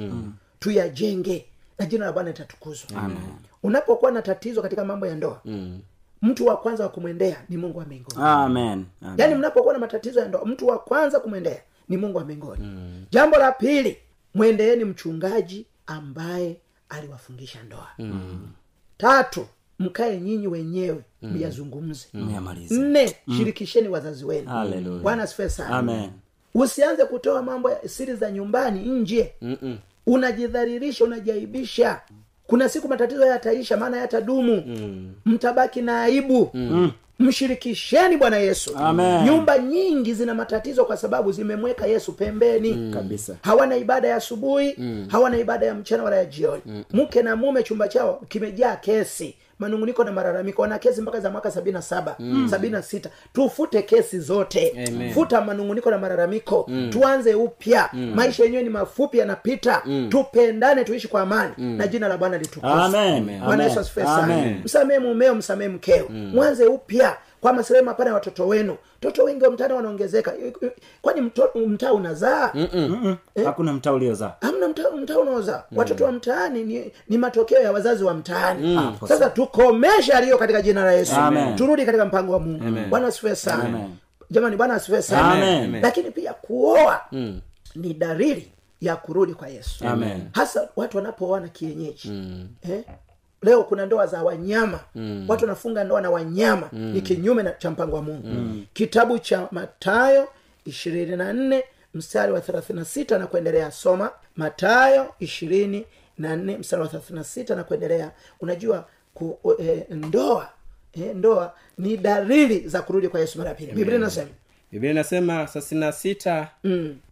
Tuyajenge. 0.58 1.44
Na 1.78 1.86
jina 1.86 2.06
la 2.06 2.12
bwana 2.12 2.28
litatukuzwa 2.30 3.10
unapokuwa 3.62 4.10
na 4.10 4.22
tatizo 4.22 4.62
katika 4.62 4.84
mambo 4.84 5.06
ya 5.06 5.14
ndoa 5.14 5.40
mtu 6.22 6.46
wa 6.46 6.56
kwanza 6.56 6.84
wa 6.84 6.88
kumwendea 6.90 7.36
ni 7.48 7.56
mungu 7.56 7.78
wa 7.78 7.84
mbinguni. 7.84 8.16
Amen. 8.22 8.84
Amen. 9.02 9.18
yaani 9.18 9.34
mnapokuwa 9.34 9.74
na 9.74 9.80
matatizo 9.80 10.20
ya 10.20 10.28
ndoa 10.28 10.44
mtu 10.44 10.66
wa 10.66 10.78
kwanza 10.78 11.20
kumwendea 11.20 11.60
ni 11.88 11.96
mungu 11.96 12.18
wa 12.18 12.24
mbinguni. 12.24 12.68
Jambo 13.10 13.36
la 13.36 13.52
pili 13.52 13.96
mwendeeni 14.34 14.84
mchungaji 14.84 15.66
ambaye 15.86 16.56
aliwafungisha 16.88 17.62
ndoa. 17.62 17.88
Tatu 18.98 19.46
mkae 19.78 20.20
nyinyi 20.20 20.46
wenyewe 20.46 21.02
myazungumze 21.22 22.06
mm. 22.14 22.28
nne 22.70 23.16
shirikisheni 23.36 23.88
wazazi 23.88 24.24
wenu. 24.24 24.50
Bwana 25.02 25.22
asifiwe 25.22 25.48
sana. 25.48 25.82
Usianze 26.54 27.04
kutoa 27.04 27.42
mambo 27.42 27.70
ya 27.70 27.88
siri 27.88 28.14
za 28.14 28.30
nyumbani 28.30 28.80
nje. 28.88 29.32
Unajidharirisha 30.06 31.04
unajaibisha 31.04 32.00
kuna 32.46 32.68
siku 32.68 32.88
matatizo 32.88 33.26
yataisha 33.26 33.76
maana 33.76 33.96
yatadumu. 33.96 34.62
Mtabaki 35.24 35.82
na 35.82 36.02
aibu 36.02 36.50
mshirikisheni 37.18 38.16
bwana 38.16 38.36
yesu. 38.36 38.76
Amen. 38.76 39.24
nyumba 39.24 39.58
nyingi 39.58 40.14
zina 40.14 40.34
matatizo 40.34 40.84
kwa 40.84 40.96
sababu 40.96 41.32
zimemweka 41.32 41.86
yesu 41.86 42.12
pembeni. 42.12 42.90
Kabisa. 42.94 43.36
Hawana 43.42 43.76
ibada 43.76 44.08
ya 44.08 44.16
asubuhi 44.16 44.76
hawana 45.08 45.38
ibada 45.38 45.66
ya 45.66 45.74
mchana 45.74 46.02
wala 46.02 46.16
ya 46.16 46.24
jioni. 46.24 46.62
Mke 46.92 47.22
na 47.22 47.36
mume 47.36 47.62
chumba 47.62 47.88
chao 47.88 48.22
kimejaa 48.28 48.76
kesi 48.76 49.34
manunguniko 49.62 50.04
na 50.04 50.12
malalamiko 50.12 50.62
wana 50.62 50.78
kesi 50.78 51.02
mpaka 51.02 51.20
za 51.20 51.30
mwaka 51.30 51.50
sabini 51.50 51.74
na 51.74 51.82
saba 51.82 52.16
sabini 52.50 52.72
na 52.72 52.82
sita. 52.82 53.10
Tufute 53.32 53.82
kesi 53.82 54.18
zote. 54.20 54.84
Amen. 54.88 55.12
futa 55.14 55.40
manunguniko 55.40 55.90
na 55.90 55.98
malalamiko. 55.98 56.70
Tuanze 56.90 57.34
upya. 57.34 57.88
Maisha 58.14 58.44
yenyewe 58.44 58.62
ni 58.62 58.68
mafupi 58.70 59.18
yanapita. 59.18 59.82
Tupendane 60.08 60.84
tuishi 60.84 61.08
kwa 61.08 61.20
amani 61.22 61.52
na 61.58 61.86
jina 61.86 62.08
la 62.08 62.16
bwana 62.18 62.38
litukuzwe. 62.38 62.70
Bwana 63.44 63.64
yesu 63.64 63.80
asifiwe 63.80 64.06
sana. 64.06 64.36
Msamehe 64.64 64.98
mumeo 65.00 65.34
msamehe 65.34 65.70
mkeo. 65.70 66.08
Mwanze 66.08 66.66
upya 66.66 67.16
kwa 67.42 67.52
maslahi 67.52 67.84
mapana 67.84 68.10
ya 68.10 68.14
watoto 68.14 68.46
wenu. 68.48 68.76
Toto 69.00 69.24
wengi 69.24 69.44
wa 69.44 69.50
mtaani 69.50 69.72
wanaongezeka. 69.74 70.32
Kwani 71.02 71.20
mtaa 71.66 71.92
unazaa? 71.92 72.52
Hakuna 73.44 73.72
mtaa 73.72 73.92
uliozaa. 73.92 74.32
Hamna 74.40 74.68
mtaa 74.68 74.90
mtaa 74.90 75.18
unaozaa. 75.18 75.62
Watoto 75.76 76.04
wa 76.04 76.12
mtaani 76.12 76.64
ni, 76.64 76.92
ni 77.08 77.18
matokeo 77.18 77.60
ya 77.62 77.72
wazazi 77.72 78.04
wa 78.04 78.14
mtaani. 78.14 78.66
Mm. 78.76 78.96
sasa 79.08 79.30
tukomeshe 79.30 80.12
aliyo 80.12 80.38
katika 80.38 80.62
jina 80.62 80.84
la 80.84 80.92
yesu. 80.92 81.14
Amen. 81.14 81.56
turudi 81.56 81.86
katika 81.86 82.04
mpango 82.04 82.32
wa 82.32 82.38
mungu. 82.40 82.88
Bwana 82.90 83.06
asifiwe 83.06 83.36
sana. 83.36 83.64
Amen. 83.64 83.90
jamani 84.30 84.56
bwana 84.56 84.74
asifiwe 84.74 85.02
sana. 85.02 85.32
Amen. 85.32 85.80
lakini 85.82 86.10
pia 86.10 86.32
kuoa 86.32 87.00
ni 87.74 87.94
dalili 87.94 88.52
ya 88.80 88.96
kurudi 88.96 89.34
kwa 89.34 89.48
yesu. 89.48 89.84
Amen. 89.88 90.20
hasa 90.32 90.68
watu 90.76 90.96
wanapooana 90.96 91.48
kienyeji. 91.48 92.12
Eh? 92.70 92.84
Leo 93.42 93.64
kuna 93.64 93.86
ndoa 93.86 94.06
za 94.06 94.22
wanyama. 94.22 94.80
Watu 95.28 95.44
wanafunga 95.44 95.84
ndoa 95.84 96.00
na 96.00 96.10
wanyama. 96.10 96.68
Ni 96.72 97.00
kinyume 97.00 97.42
na 97.42 97.50
cha 97.50 97.70
mpango 97.70 97.96
wa 97.96 98.02
mungu. 98.02 98.28
Kitabu 98.72 99.18
cha 99.18 99.48
matayo 99.50 100.28
ishirini 100.64 101.16
na 101.16 101.32
nne 101.32 101.64
mstari 101.94 102.32
wa 102.32 102.40
thelathini 102.40 102.78
na 102.78 102.84
sita 102.84 103.18
na 103.18 103.26
kuendelea. 103.26 103.70
Soma 103.70 104.10
matayo 104.36 105.14
ishirini 105.20 105.84
na 106.18 106.36
nne 106.36 106.58
mstari 106.58 106.82
wa 106.82 106.88
thelathini 106.88 107.18
na 107.18 107.24
sita 107.24 107.54
na 107.54 107.64
kuendelea. 107.64 108.10
Unajua 108.40 108.84
ku, 109.14 109.38
eh, 109.58 109.82
ndoa 109.90 110.48
eh, 110.92 111.14
ndoa 111.16 111.54
ni 111.78 111.96
dalili 111.96 112.68
za 112.68 112.82
kurudi 112.82 113.08
kwa 113.08 113.20
yesu 113.20 113.38
mara 113.38 113.50
ya 113.50 113.56
pili. 113.56 113.72
Biblia 113.72 113.96
inasema. 113.96 114.28
Biblia 114.72 114.90
inasema 114.90 115.44
thelathini 115.46 115.80
na 115.80 115.92
sita 115.92 116.48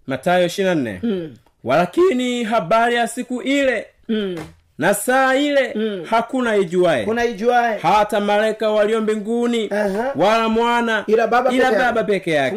matayo 0.06 0.46
ishirini 0.46 0.74
na 0.74 0.80
nne. 1.00 1.30
Walakini 1.64 2.44
habari 2.44 2.94
ya 2.94 3.08
siku 3.08 3.42
ile 3.42 3.86
na 4.80 4.94
saa 4.94 5.34
ile 5.34 5.74
hakuna 6.10 6.56
ijuae 6.56 7.04
hata 7.82 8.20
malaika 8.20 8.70
walio 8.70 9.00
mbinguni 9.00 9.70
Aha. 9.72 10.12
wala 10.16 10.48
mwana 10.48 11.04
ila 11.06 11.26
baba 11.26 11.50
ila 11.50 11.64
peke 11.64 11.74
yake. 11.74 11.84
baba 11.86 12.04
peke 12.04 12.30
yake. 12.30 12.56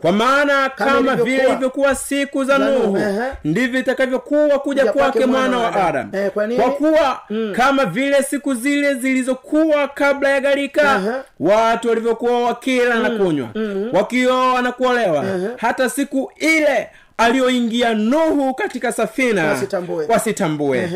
Kwa 0.00 0.12
maana 0.12 0.68
kama, 0.68 0.92
kama 0.92 1.16
vile 1.16 1.44
ilivyokuwa. 1.48 1.94
siku 1.94 2.44
za 2.44 2.58
Nuhu, 2.58 2.96
uh-huh. 2.96 3.32
ndivyo 3.44 3.80
itakavyokuwa 3.80 4.58
kuja 4.58 4.92
kwake 4.92 5.26
mwana 5.26 5.58
wa 5.58 5.86
adamu. 5.86 6.10
Eh, 6.16 6.30
kwa 6.30 6.48
kwa 6.48 6.70
kuwa 6.70 7.20
kama 7.56 7.84
vile 7.84 8.22
siku 8.22 8.54
zile 8.54 8.94
zilizokuwa 8.94 9.88
kabla 9.88 10.28
ya 10.28 10.40
gharika 10.40 10.90
Aha. 10.90 11.24
watu 11.40 11.88
walivyokuwa 11.88 12.40
wakila 12.44 12.94
na 12.94 13.10
kunywa 13.10 13.48
wakioa 13.92 14.62
na 14.62 14.72
kuolewa 14.72 15.24
hata 15.56 15.90
siku 15.90 16.32
ile 16.36 16.88
aliyoingia 17.18 17.94
nuhu 17.94 18.54
katika 18.54 18.92
safina 18.92 19.46
Wasitambue. 19.46 20.06
wasitambue. 20.06 20.90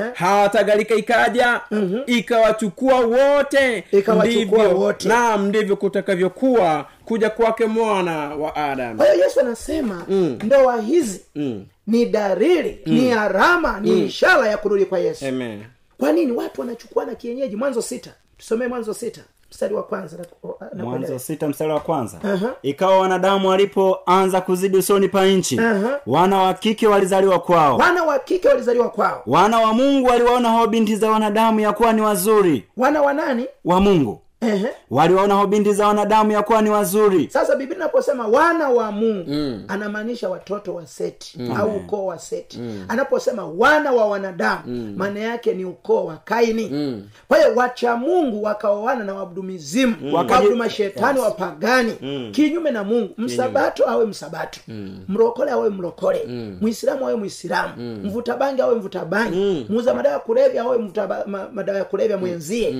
Gharika 0.65 0.95
ikaja 0.95 1.61
ikawachukua 2.07 3.01
wote. 3.01 3.85
Ndivyo- 3.93 4.79
wote. 4.79 5.09
naam 5.09 5.47
ndivyo 5.49 5.77
kutakavyokuwa 5.77 6.87
kuja 7.05 7.31
kwake 7.31 7.67
mwana 7.67 8.35
wa 8.35 8.57
adamu. 8.57 8.97
Kwa 8.97 9.07
hiyo 9.13 9.25
yesu 9.25 9.41
anasema 9.41 10.05
ndoa 10.45 10.81
hizi 10.81 11.21
ni 11.87 12.07
dalili 12.07 12.79
ni 12.87 13.13
arama 13.13 13.81
ni 13.81 14.05
ishara 14.05 14.49
ya 14.49 14.59
kurudi 14.59 14.85
kwa 14.85 14.99
yesu. 14.99 15.27
Amen. 15.27 15.63
kwa 15.99 16.13
nini 16.13 16.33
watu 16.33 16.61
wanachukuana 16.61 17.15
kienyeji? 17.15 17.57
Mwanzo 17.57 17.83
sita. 17.83 18.11
Tusomee 18.39 18.67
mwanzo 18.67 18.95
sita 18.95 19.21
mstari 19.51 19.75
wa 19.75 19.83
kwanza 19.83 20.17
na- 20.75 20.85
mwanzo 20.85 21.19
sita 21.19 21.49
mstari 21.49 21.73
wa 21.73 21.81
kwanza. 21.81 22.19
Aha. 22.25 22.51
ikawa 22.63 22.99
wanadamu 22.99 23.49
walipoanza 23.49 24.41
kuzidi 24.41 24.77
usoni 24.77 25.09
pa 25.09 25.27
nchi 25.27 25.59
Aha. 25.61 26.01
wana 26.07 26.39
wa 26.39 26.55
kike 26.55 26.87
walizaliwa 26.87 27.39
kwao. 27.39 27.77
Wana 27.77 28.05
wa 28.05 28.19
kike 28.19 28.49
walizaliwa 28.49 28.89
kwao. 28.91 29.23
Wana 29.27 29.61
wa 29.61 29.73
mungu 29.73 30.09
waliwaona 30.09 30.49
hao 30.49 30.67
binti 30.67 30.97
za 30.97 31.11
wanadamu 31.11 31.61
ya 31.61 31.73
kuwa 31.73 31.93
ni 31.93 32.01
wazuri. 32.01 32.65
Wana 32.77 33.03
wa 33.03 33.13
nani? 33.13 33.47
Wa 33.65 33.81
mungu 33.81 34.23
Waliwaona 34.91 35.47
binti 35.47 35.73
za 35.73 35.87
wanadamu 35.89 36.33
ya 36.33 36.43
kuwa 36.43 36.63
ni 36.63 36.71
wazuri. 36.71 37.29
Sasa 37.33 37.57
biblia 37.57 37.77
inaposema 37.77 38.27
wana 38.29 38.69
wa 38.69 38.93
mungu 38.93 39.31
anamaanisha 39.69 40.29
watoto 40.29 40.75
wa 40.75 40.87
seti 40.87 41.39
au 41.57 41.77
ukoo 41.77 42.07
wa 42.07 42.19
seti. 42.19 42.59
Anaposema 42.89 43.45
wana 43.47 43.93
wa 43.93 44.07
wanadamu 44.07 44.95
maana 44.97 45.21
yake 45.21 45.55
ni 45.55 45.65
ukoo 45.65 46.05
wa 46.05 46.17
kaini. 46.17 46.69
Kwa 47.29 47.39
hiyo 47.39 47.53
wacha 47.57 47.97
mungu 47.97 48.43
wakaoana 48.43 49.05
na 49.05 49.15
waabudu 49.15 49.43
mizimu 49.43 49.95
Wakaji- 50.13 50.33
waabudu 50.33 50.57
mashetani 50.57 51.19
wapagani 51.21 51.93
kinyume 52.33 52.71
na 52.71 52.85
mungu 52.85 53.15
msabato 53.19 53.89
awe 53.91 54.07
msabato. 54.07 54.61
Mrokole 55.09 55.51
awe 55.51 55.71
mrokole. 55.71 56.27
Mwislamu 56.61 57.05
awe 57.05 57.15
mwislamu 57.17 57.73
mvuta 58.05 58.37
bangi 58.37 58.63
awe 58.63 58.75
mvuta 58.75 59.05
bangi. 59.05 59.67
Muuza 59.69 59.95
madawa 59.95 60.13
ya 60.15 60.19
kulevya 60.21 60.63
awe 60.63 60.79
mvuta 60.79 61.07
ba- 61.07 61.25
ma- 61.27 61.49
madawa 61.53 61.79
ya 61.79 61.85
kulevya 61.85 62.19
mwenzie 62.19 62.77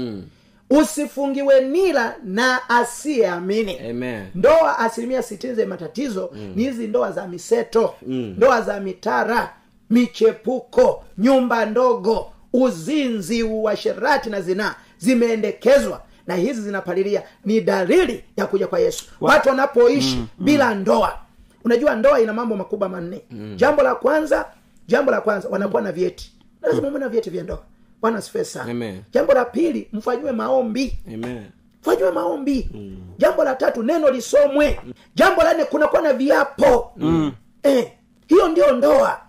usifungiwe 0.71 1.61
nila 1.61 2.15
na 2.25 2.69
asiyeamini 2.71 3.79
ndoa 4.35 4.79
asilimia 4.79 5.23
sitini 5.23 5.55
za 5.55 5.67
matatizo 5.67 6.31
mm. 6.35 6.53
ni 6.57 6.63
hizi 6.65 6.87
ndoa 6.89 7.13
za 7.13 7.29
miseto 7.29 7.95
mm. 8.07 8.35
ndoa 8.37 8.63
za 8.63 8.81
mitara 8.81 9.53
michepuko 9.91 11.05
nyumba 11.19 11.67
ndogo 11.67 12.33
uzinzi 12.53 13.43
uasherati 13.43 14.31
na 14.31 14.41
zinaa 14.41 14.75
zimeendekezwa 14.99 16.03
na 16.27 16.35
hizi 16.35 16.63
zinapalilia 16.63 17.23
ni 17.45 17.61
dalili 17.61 18.25
ya 18.37 18.47
kuja 18.47 18.67
kwa 18.67 18.79
yesu 18.81 19.05
watu 19.21 19.49
wanapoishi 19.49 20.17
mm. 20.17 20.27
bila 20.39 20.75
ndoa 20.75 21.19
unajua 21.65 21.95
ndoa 21.97 22.21
ina 22.21 22.33
mambo 22.33 22.57
makubwa 22.57 22.89
manne 22.89 23.21
mm. 23.31 23.55
jambo 23.57 23.83
la 23.83 23.95
kwanza 23.95 24.47
jambo 24.87 25.11
la 25.11 25.21
kwanza 25.21 25.49
wanakuwa 25.49 25.83
na 25.83 25.93
vyeti 25.93 26.33
lazima 26.63 26.91
mm. 26.91 26.99
na 26.99 27.09
vyeti 27.09 27.31
vya 27.31 27.43
ndoa 27.43 27.63
bwana 28.01 28.19
asifiwe 28.19 28.45
sana 28.45 28.95
jambo 29.13 29.33
la 29.33 29.45
pili 29.45 29.89
mfanyiwe 29.93 30.33
maombi 30.33 30.99
Amen. 31.15 31.43
fanyiwe 31.83 32.11
maombi 32.11 32.71
mm. 32.75 32.97
jambo 33.19 33.45
la 33.45 33.55
tatu 33.55 33.83
neno 33.83 34.11
lisomwe 34.11 34.81
jambo 35.15 35.43
la 35.43 35.55
nne 35.55 35.65
kunakuwa 35.65 36.03
na 36.03 36.13
viapo 36.13 36.93
mm. 36.97 37.33
eh, 37.63 37.93
hiyo 38.27 38.49
ndio 38.49 38.73
ndoa 38.73 39.21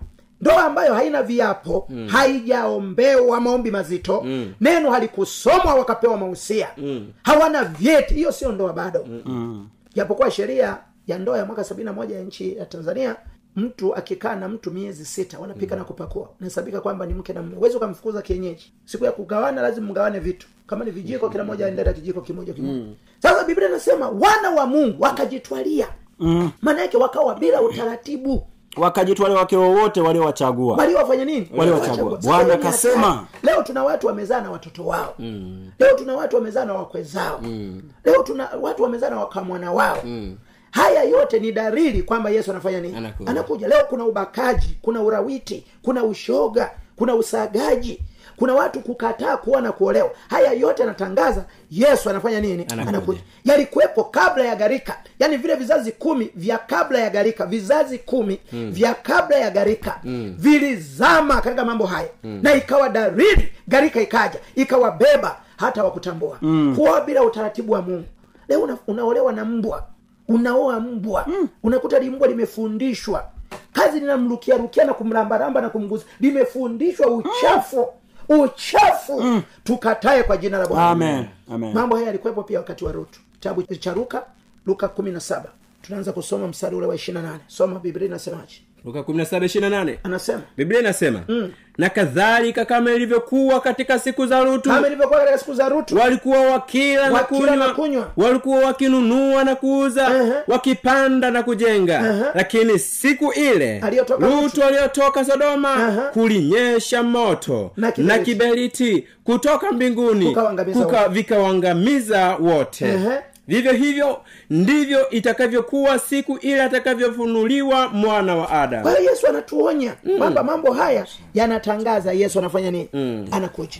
ndoa 0.41 0.63
ambayo 0.65 0.93
haina 0.93 1.23
viapo 1.23 1.85
mm. 1.89 2.07
haijaombewa 2.07 3.41
maombi 3.41 3.71
mazito 3.71 4.21
mm. 4.21 4.53
neno 4.61 4.91
halikusomwa 4.91 5.73
wakapewa 5.75 6.17
mahusia 6.17 6.67
mm. 6.77 7.13
hawana 7.23 7.63
vyeti 7.63 8.13
hiyo 8.13 8.31
sio 8.31 8.51
ndoa 8.51 8.73
bado 8.73 9.05
mm. 9.25 9.69
japokuwa 9.95 10.31
sheria 10.31 10.77
ya 11.07 11.17
ndoa 11.19 11.37
ya 11.37 11.45
mwaka 11.45 11.63
sabini 11.63 11.85
na 11.85 11.93
moja 11.93 12.15
ya 12.15 12.21
nchi 12.23 12.57
ya 12.57 12.65
tanzania 12.65 13.15
mtu 13.55 13.95
akikaa 13.95 14.35
na 14.35 14.47
mtu 14.47 14.71
miezi 14.71 15.05
sita 15.05 15.39
wanapika 15.39 15.75
na 15.75 15.83
kupakua. 15.83 16.29
Nahesabika 16.39 16.81
kwamba 16.81 17.05
ni 17.05 17.13
mke 17.13 17.33
na 17.33 17.41
mume. 17.41 17.55
Huwezi 17.55 17.77
ukamfukuza 17.77 18.21
kienyeji. 18.21 18.73
Siku 18.85 19.05
ya 19.05 19.11
kugawana 19.11 19.61
lazima 19.61 19.87
mgawane 19.87 20.19
vitu. 20.19 20.47
Kama 20.67 20.85
ni 20.85 20.91
vijiko 20.91 21.29
kila 21.29 21.43
moja 21.43 21.65
aendea 21.65 21.93
kijiko 21.93 22.21
kimoja 22.21 22.53
kimoja. 22.53 22.85
Sasa 23.19 23.43
biblia 23.43 23.69
inasema 23.69 24.09
wana 24.09 24.49
wa 24.49 24.65
mungu 24.65 25.03
wakajitwalia. 25.03 25.87
Mm. 26.19 26.51
maana 26.61 26.81
yake 26.81 26.97
wakawa 26.97 27.35
bila 27.35 27.61
utaratibu. 27.61 28.47
Wakajitwalia 28.77 29.37
wake 29.37 29.55
wowote 29.57 30.01
waliowachagua. 30.01 30.77
Waliowafanya 30.77 31.25
nini? 31.25 31.51
Waliowachagua. 31.57 32.17
Bwana 32.17 32.53
akasema. 32.53 33.27
leo 33.43 33.63
tuna 33.63 33.83
watu 33.83 34.07
wamezaa 34.07 34.41
na 34.41 34.51
watoto 34.51 34.85
wao. 34.85 35.13
Mm. 35.19 35.71
leo 35.79 35.95
tuna 35.97 36.15
watu 36.15 36.35
wamezaa 36.35 36.65
na 36.65 36.73
wakwe 36.73 37.03
zao. 37.03 37.39
Mm. 37.43 37.81
leo 38.05 38.23
tuna 38.23 38.49
watu 38.61 38.83
wamezaa 38.83 39.09
na 39.09 39.17
wakamwana 39.19 39.71
wao. 39.71 39.97
Mm. 40.05 40.37
Haya 40.71 41.03
yote 41.03 41.39
ni 41.39 41.51
dalili 41.51 42.03
kwamba 42.03 42.29
yesu 42.29 42.51
anafanya 42.51 42.81
nini? 42.81 42.97
Anakuja. 42.97 43.29
anakuja. 43.31 43.67
Leo 43.67 43.85
kuna 43.89 44.05
ubakaji 44.05 44.77
kuna 44.81 45.01
urawiti 45.01 45.65
kuna 45.81 46.03
ushoga 46.03 46.71
kuna 46.95 47.15
usagaji 47.15 47.99
kuna 48.35 48.53
watu 48.53 48.79
kukataa 48.79 49.37
kuoa 49.37 49.61
na 49.61 49.71
kuolewa. 49.71 50.11
Haya 50.29 50.51
yote 50.53 50.83
anatangaza 50.83 51.45
yesu 51.71 52.09
anafanya 52.09 52.39
nini? 52.41 52.63
Anakuja. 52.71 52.89
anakuja. 52.89 53.19
Yalikuwepo 53.45 54.03
kabla 54.03 54.45
ya 54.45 54.55
gharika. 54.55 54.97
Yaani 55.19 55.37
vile 55.37 55.55
vizazi 55.55 55.91
kumi 55.91 56.29
vya 56.35 56.57
kabla 56.57 56.99
ya 56.99 57.09
gharika. 57.09 57.45
Vizazi 57.45 57.97
kumi 57.97 58.39
mm. 58.51 58.71
vya 58.71 58.93
kabla 58.93 59.37
ya 59.37 59.51
gharika. 59.51 59.99
Mm. 60.03 60.35
vilizama 60.37 61.41
katika 61.41 61.65
mambo 61.65 61.85
haya. 61.85 62.09
Mm. 62.23 62.39
na 62.43 62.53
ikawa 62.55 62.89
dalili 62.89 63.51
gharika 63.67 64.01
ikaja. 64.01 64.39
Ikawabeba 64.55 65.37
hata 65.57 65.83
wakutambua 65.83 66.37
mm. 66.41 66.75
kuoa 66.75 67.01
bila 67.01 67.23
utaratibu 67.23 67.71
wa 67.73 67.81
mungu. 67.81 68.05
Leo 68.49 68.61
una, 68.61 68.77
unaolewa 68.87 69.33
na 69.33 69.45
mbwa 69.45 69.87
unaoa 70.35 70.79
mbwa. 70.79 71.25
Mm. 71.27 71.47
unakuta 71.63 71.99
limbwa 71.99 72.27
limefundishwa. 72.27 73.29
Kazi 73.73 73.99
linamrukia 73.99 74.57
rukia 74.57 74.85
na 74.85 74.93
kumlambaramba 74.93 75.61
na 75.61 75.69
kumguza. 75.69 76.05
Limefundishwa 76.19 77.07
uchafu. 77.07 77.87
Uchafu. 78.29 79.21
Mm. 79.21 79.41
tukatae 79.63 80.23
kwa 80.23 80.37
jina 80.37 80.57
la 80.57 80.67
bwana. 80.67 80.89
Amen. 80.89 81.25
Amen. 81.51 81.73
Mambo 81.73 81.95
haya 81.95 82.07
yalikuwepo 82.07 82.43
pia 82.43 82.59
wakati 82.59 82.85
wa 82.85 82.91
rutu. 82.91 83.19
Kitabu 83.33 83.63
cha 83.63 83.93
luka 83.93 84.25
luka 84.65 84.87
kumi 84.87 85.11
na 85.11 85.19
saba. 85.19 85.49
Tunaanza 85.81 86.11
kusoma 86.13 86.47
mstari 86.47 86.75
ule 86.75 86.85
wa 86.87 86.95
ishiri 86.95 87.21
nane. 87.21 87.39
Soma 87.47 87.79
biblia 87.79 88.07
inasemaje 88.07 88.61
luka 88.85 88.99
17:28 88.99 89.95
anasema 90.03 90.41
biblia 90.57 90.79
inasema 90.79 91.19
mm. 91.27 91.51
na 91.77 91.89
kadhalika 91.89 92.65
kama 92.65 92.91
ilivyokuwa 92.91 93.61
katika 93.61 93.99
siku 93.99 94.25
za 94.25 94.41
lutu 94.43 94.69
kama 94.69 94.87
ilivyokuwa 94.87 95.19
katika 95.19 95.37
siku 95.37 95.53
za 95.53 95.69
rutu 95.69 95.97
walikuwa 95.97 96.41
wakila 96.41 97.09
na 97.09 97.13
Wakila 97.13 97.55
na 97.55 97.69
kunywa 97.69 98.11
walikuwa 98.17 98.59
wakinunua 98.59 99.43
na 99.43 99.55
kuuza 99.55 100.07
Ehe. 100.21 100.33
wakipanda 100.47 101.31
na 101.31 101.43
kujenga 101.43 101.99
Ehe. 101.99 102.23
lakini 102.33 102.79
siku 102.79 103.33
ile 103.33 103.79
Aliyotoka 103.79 104.27
lutu 104.27 104.63
aliyotoka 104.63 105.25
sodoma 105.25 105.73
Ehe. 105.89 106.01
kulinyesha 106.13 107.03
moto 107.03 107.71
Na 107.77 107.93
na 107.97 108.19
kiberiti. 108.19 109.07
kutoka 109.23 109.71
mbinguni 109.71 110.35
kuka, 110.73 111.09
vikawangamiza 111.09 112.35
wote 112.35 112.85
Ehe. 112.85 113.19
Vivyo 113.47 113.71
hivyo 113.73 114.21
ndivyo 114.49 115.09
itakavyokuwa 115.09 115.99
siku 115.99 116.37
ile 116.37 116.61
atakavyofunuliwa 116.63 117.87
mwana 117.89 118.35
wa 118.35 118.49
adamu 118.49 118.83
kwa 118.83 118.91
hiyo 118.97 119.11
yesu 119.11 119.27
anatuonya. 119.27 119.95
Kwamba 120.17 120.43
mambo 120.43 120.73
haya 120.73 121.05
yanatangaza 121.33 122.13
yesu 122.13 122.39
anafanya 122.39 122.71
nini? 122.71 122.89
Mm. 122.93 123.27
anakuja. 123.31 123.77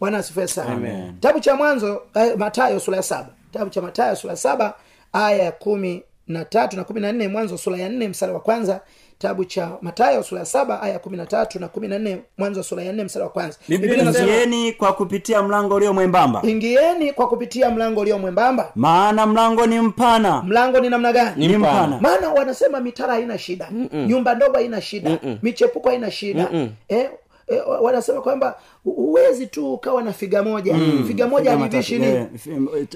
Bwana 0.00 0.18
asifue 0.18 0.46
sana. 0.48 1.12
Kitabu 1.14 1.40
cha 1.40 1.56
mwanzo 1.56 2.02
eh, 2.14 2.32
matayo 2.36 2.80
sura 2.80 2.96
ya 2.96 3.02
saba. 3.02 3.28
Kitabu 3.52 3.70
cha 3.70 3.82
matayo 3.82 4.16
sura 4.16 4.30
ya 4.32 4.36
saba 4.36 4.74
aya 5.12 5.42
ya 5.42 5.52
kumi 5.52 6.02
na 6.26 6.44
tatu 6.44 6.76
na 6.76 6.84
kumi 6.84 7.00
na 7.00 7.12
nne 7.12 7.28
mwanzo 7.28 7.58
sura 7.58 7.76
ya 7.78 7.88
nne 7.88 8.08
msara 8.08 8.32
wa 8.32 8.40
kwanza 8.40 8.80
kitabu 9.18 9.44
cha 9.44 9.70
matayo 9.82 10.22
sura 10.22 10.40
ya 10.40 10.44
saba 10.46 10.82
aya 10.82 10.92
ya 10.92 10.98
kumi 10.98 11.16
na 11.16 11.26
tatu 11.26 11.60
na 11.60 11.68
kumi 11.68 11.88
na 11.88 11.98
nne 11.98 12.18
mwanzo 12.38 12.62
sura 12.62 12.82
ya 12.82 12.92
nne 12.92 13.04
msara 13.04 13.24
wa 13.24 13.30
kwanza. 13.30 13.58
Ingieni 13.68 14.72
kwa 14.72 14.92
kupitia 14.92 15.42
mlango 15.42 15.74
ulio 15.74 15.92
mwembamba. 15.94 16.42
Ingieni 16.44 17.12
kwa 17.12 17.28
kupitia 17.28 17.70
mlango 17.70 18.00
ulio 18.00 18.18
mwembamba. 18.18 18.72
Maana 18.74 19.26
mlango 19.26 19.66
ni 19.66 19.80
mpana. 19.80 20.42
Mlango 20.42 20.80
ni 20.80 20.88
namna 20.88 21.12
gani? 21.12 21.48
Ni 21.48 21.56
mpana. 21.58 21.98
maana 22.00 22.28
wanasema 22.30 22.80
mitara 22.80 23.12
haina 23.14 23.38
shida. 23.38 23.68
Mm-mm. 23.70 24.06
nyumba 24.06 24.34
ndogo 24.34 24.52
haina 24.54 24.80
shida. 24.80 25.10
Mm-mm. 25.10 25.38
michepuko 25.42 25.88
haina 25.88 26.10
shida. 26.10 26.48
Eh, 26.88 27.10
eh, 27.48 27.62
wanasema 27.82 28.20
kwamba 28.20 28.58
hu- 28.84 28.90
huwezi 28.92 29.46
tu 29.46 29.74
ukawa 29.74 30.02
na 30.02 30.12
figa 30.12 30.42
moja 30.42 30.74
mm. 30.74 31.04
figa 31.08 31.26
moja 31.28 31.50
halivishi 31.50 31.94
eh, 31.94 32.26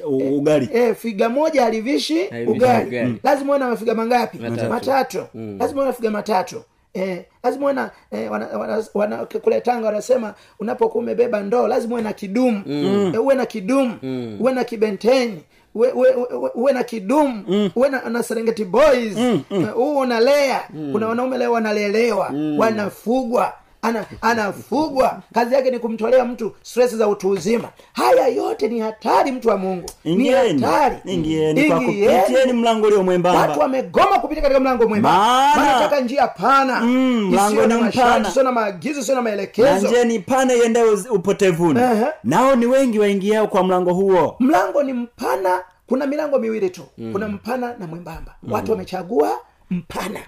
u- 0.07 0.39
ugali 0.39 0.69
eh, 0.73 0.95
figa 0.95 1.29
moja 1.29 1.63
halivishi 1.63 2.21
ugali. 2.47 3.01
Mm. 3.01 3.19
lazima 3.25 3.51
uwe 3.51 3.59
na 3.59 3.69
mafiga 3.69 3.95
mangapi 3.95 4.39
Matatu. 4.39 4.69
matatu 4.71 5.19
lazima 5.59 5.81
uwe 5.81 5.87
na 5.87 5.93
figa 5.93 6.11
matatu 6.11 6.63
Eh, 6.95 7.25
lazima 7.43 7.65
uwe 7.65 7.73
na 7.73 7.91
eh, 8.11 8.31
wana, 8.33 8.47
wana, 8.59 8.85
wana, 8.95 9.17
kule 9.17 9.61
tanga 9.61 9.87
wanasema 9.87 10.35
unapokuwa 10.61 11.03
umebeba 11.05 11.41
ndoo 11.41 11.67
lazima 11.69 11.93
uwe 11.95 12.03
na 12.03 12.13
kidumu 12.13 12.63
mm. 12.67 13.13
eh, 13.15 13.23
uwe 13.25 13.35
na 13.35 13.47
kidumu 13.47 13.95
mm. 14.03 14.37
uwe 14.41 14.53
na 14.53 14.65
kibenteni 14.65 15.41
uwe, 15.75 15.93
uwe, 15.93 16.11
uwe, 16.15 16.51
uwe 16.55 16.73
na 16.73 16.83
kidumu 16.85 17.45
mm. 17.49 17.71
uwe 17.77 17.89
na, 17.89 18.09
na 18.09 18.23
serengeti 18.23 18.65
boys 18.65 19.17
mm, 19.17 19.43
mm. 19.51 19.69
Uh, 19.77 19.97
unalea 19.97 20.61
mm. 20.75 20.93
kuna 20.93 21.09
wanaume 21.09 21.39
leo 21.39 21.53
wanalelewa 21.53 22.31
mm. 22.31 22.59
wanafugwa 22.59 23.53
ana 23.83 24.05
anafugwa. 24.21 25.23
Kazi 25.35 25.55
yake 25.55 25.71
ni 25.71 25.79
kumtolea 25.79 26.25
mtu 26.25 26.53
stress 26.63 26.95
za 26.97 27.09
utu 27.09 27.29
uzima. 27.31 27.69
Haya 27.93 28.27
yote 28.29 28.69
ni 28.69 28.81
hatari 28.81 29.33
mtu 29.33 29.49
wa 29.49 29.57
mungu. 29.57 29.91
Ni 30.05 30.29
hatari. 30.29 30.97
ingieni 31.05 32.53
mlango 32.53 32.87
ulio 32.87 33.21
watu 33.25 33.61
wamegoma 33.61 34.19
kupita 34.19 34.41
katika 34.41 34.61
mlango 34.61 34.85
wanataka 34.85 36.01
njia 36.01 36.29
pana. 36.29 36.81
Mm, 36.81 37.29
mlango 37.31 37.67
na 37.67 37.79
mpana. 37.81 38.29
isiyo 38.29 38.45
na 38.45 38.53
maagizo 38.53 39.03
sio 39.03 39.15
na 39.15 39.23
maelekezo. 39.23 39.87
Njia 39.89 40.05
ni 40.05 40.19
pana 40.19 40.55
iendayo 40.55 40.99
upotevuni. 41.11 41.81
Ehe. 41.81 42.07
nao 42.25 42.57
ni 42.57 42.67
wengi 42.67 42.99
waingiao 42.99 43.47
kwa 43.47 43.65
mlango 43.65 43.93
huo. 43.95 44.37
Mlango 44.41 44.83
ni 44.83 44.93
mpana 44.93 45.61
kuna 45.87 46.07
milango 46.07 46.39
miwili 46.39 46.71
tu. 46.71 46.83
Mm. 46.99 47.13
kuna 47.13 47.29
mpana 47.29 47.75
na 47.79 47.87
mwembamba. 47.87 48.35
Mm. 48.43 48.53
watu 48.53 48.71
wamechagua 48.73 49.31
mpana 49.71 50.21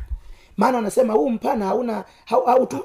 maana 0.57 0.77
wanasema 0.77 1.13
huu 1.13 1.31
mpana 1.31 1.65
hauna 1.67 2.05
hau- 2.31 2.45
hautu- 2.47 2.83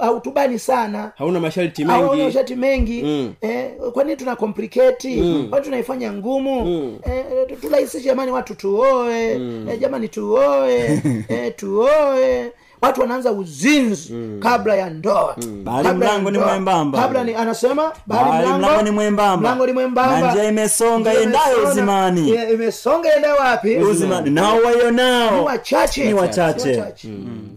sana. 0.60 1.12
Hauna 1.16 1.40
masharti 1.40 1.84
hauna 1.84 2.10
mengi 2.10 2.24
masharti 2.24 2.56
mengi. 2.56 3.04
Mm. 3.04 3.34
eh, 3.42 3.72
kwa 3.94 4.04
nini 4.04 4.16
tuna 4.18 4.36
kompliketi 4.36 5.22
mm. 5.22 5.48
kwani 5.50 5.66
tunaifanya 5.66 6.14
ngumu? 6.14 6.66
Mm. 6.66 7.00
eh, 7.06 7.26
tu- 7.48 7.56
turahisishe 7.56 8.06
jamani 8.06 8.32
watu 8.32 8.56
tuoe. 8.56 9.32
Eh, 9.70 9.80
jamani 9.80 10.08
tuoe. 10.08 11.02
Eh, 11.30 11.54
tuoe 11.56 12.52
watu 12.82 13.02
wanaanza 13.02 13.32
uzinzi 13.32 14.14
kabla 14.40 14.76
ya 14.76 14.90
ndoa. 14.90 15.36
Bali 15.64 15.88
Kabla 15.88 15.88
ya 15.88 15.94
mlango 16.14 16.32
ni 16.32 16.38
mwembamba. 16.38 17.02
kabla 17.02 17.24
ni 17.24 17.36
anasema 17.36 17.92
bali 18.08 18.30
Bali 18.30 18.48
mlango 18.48 18.82
ni 18.82 18.92
mwembamba. 18.92 19.38
mlango 19.50 19.66
ni 19.68 19.74
mwembamba. 19.74 20.32
Njia 20.32 20.44
imesonga 20.44 21.14
imesonga- 21.14 21.72
uzimani. 21.72 22.30
Imesonga 22.54 23.14
iendayo 23.14 23.36
wapi? 23.36 23.78
Uzimani. 23.78 24.30
Nao 24.30 24.60
ni 24.60 25.40
wachache. 25.46 26.06
Ni 26.06 26.14
wachache. 26.14 26.82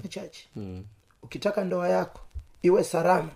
Wachache. 0.02 0.48
ukitaka 1.22 1.64
ndoa 1.64 1.88
yako 1.88 2.20
iwe 2.62 2.84
salama. 2.84 3.28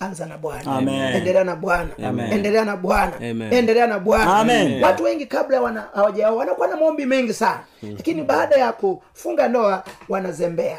Anza 0.00 0.26
na 0.26 0.38
bwana. 0.38 0.80
Endelea 1.16 1.44
na 1.44 1.56
bwana. 1.56 1.88
Endelea 2.32 2.64
na 2.64 2.76
bwana. 2.76 3.12
Endelea 3.50 3.86
na 3.86 3.98
bwana. 3.98 4.30
Watu 4.82 5.02
wengi 5.04 5.26
kabla 5.26 5.60
wana 5.60 5.84
hawajaoa 5.94 6.36
wanakuwa 6.36 6.68
na 6.68 6.76
maombi 6.76 7.06
mengi 7.06 7.32
sana. 7.32 7.60
Lakini 7.82 8.22
baada 8.22 8.56
ya 8.56 8.72
kufunga 8.72 9.48
ndoa 9.48 9.84
wanazembea. 10.08 10.78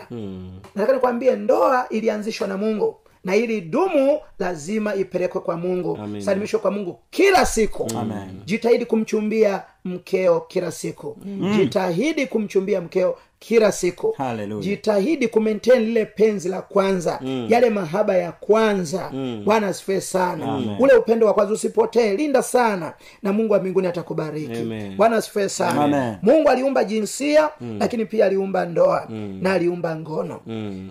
Nataka 0.75 0.93
nikwambie 0.93 1.35
ndoa 1.35 1.89
ilianzishwa 1.89 2.47
na 2.47 2.57
mungu 2.57 2.95
na 3.23 3.35
ili 3.35 3.61
dumu 3.61 4.19
lazima 4.39 4.95
ipelekwe 4.95 5.41
kwa 5.41 5.57
mungu. 5.57 5.99
Salimishwe 6.21 6.59
kwa 6.59 6.71
mungu 6.71 6.99
kila 7.09 7.45
siku. 7.45 7.87
Amen. 7.97 8.41
jitahidi 8.45 8.85
kumchumbia 8.85 9.63
mkeo 9.85 10.39
kila 10.41 10.71
siku. 10.71 11.17
Jitahidi 11.57 12.25
kumchumbia 12.27 12.81
mkeo 12.81 13.17
kila 13.39 13.71
siku. 13.71 14.11
Hallelujah. 14.17 14.63
jitahidi 14.63 15.27
kumaintain 15.27 15.81
lile 15.85 16.05
penzi 16.05 16.49
la 16.49 16.61
kwanza. 16.61 17.19
Yale 17.49 17.69
mahaba 17.69 18.15
ya 18.17 18.31
kwanza. 18.31 19.11
Bwana 19.45 19.67
asifue 19.67 20.01
sana. 20.01 20.45
Amen. 20.53 20.75
ule 20.79 20.93
upendo 20.93 21.27
wa 21.27 21.33
kwanza 21.33 21.53
usipotee 21.53 22.15
linda 22.17 22.43
sana 22.43 22.93
na 23.23 23.33
mungu 23.33 23.53
wa 23.53 23.59
mbinguni 23.59 23.87
atakubariki. 23.87 24.63
Bwana 24.97 25.15
asifiwe 25.17 25.49
sana. 25.49 25.83
Amen. 25.83 26.15
mungu 26.21 26.49
aliumba 26.49 26.83
jinsia 26.83 27.49
lakini 27.79 28.05
pia 28.05 28.25
aliumba 28.25 28.65
ndoa 28.65 29.07
na 29.41 29.53
aliumba 29.53 29.95
ngono. 29.95 30.39
Mm. 30.47 30.89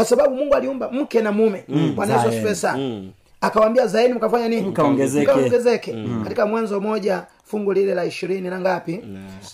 Kwa 0.00 0.06
sababu 0.08 0.34
mungu 0.34 0.54
aliumba 0.54 0.90
mke 0.90 1.20
na 1.20 1.32
mume. 1.32 1.64
Bwana 1.94 2.12
yesu 2.12 2.22
zaeni. 2.24 2.36
asifiwe 2.36 2.54
sana. 2.54 3.02
Akawambia 3.40 3.86
zaeni 3.86 4.14
mkafanya 4.14 4.48
nini? 4.48 4.68
Mkaongezeke. 4.68 5.92
mm. 5.92 6.20
katika 6.24 6.46
mwanzo 6.46 6.80
moja 6.80 7.26
fungu 7.44 7.72
lile 7.72 7.94
la 7.94 8.04
ishirini 8.04 8.48
na 8.50 8.60
ngapi? 8.60 9.00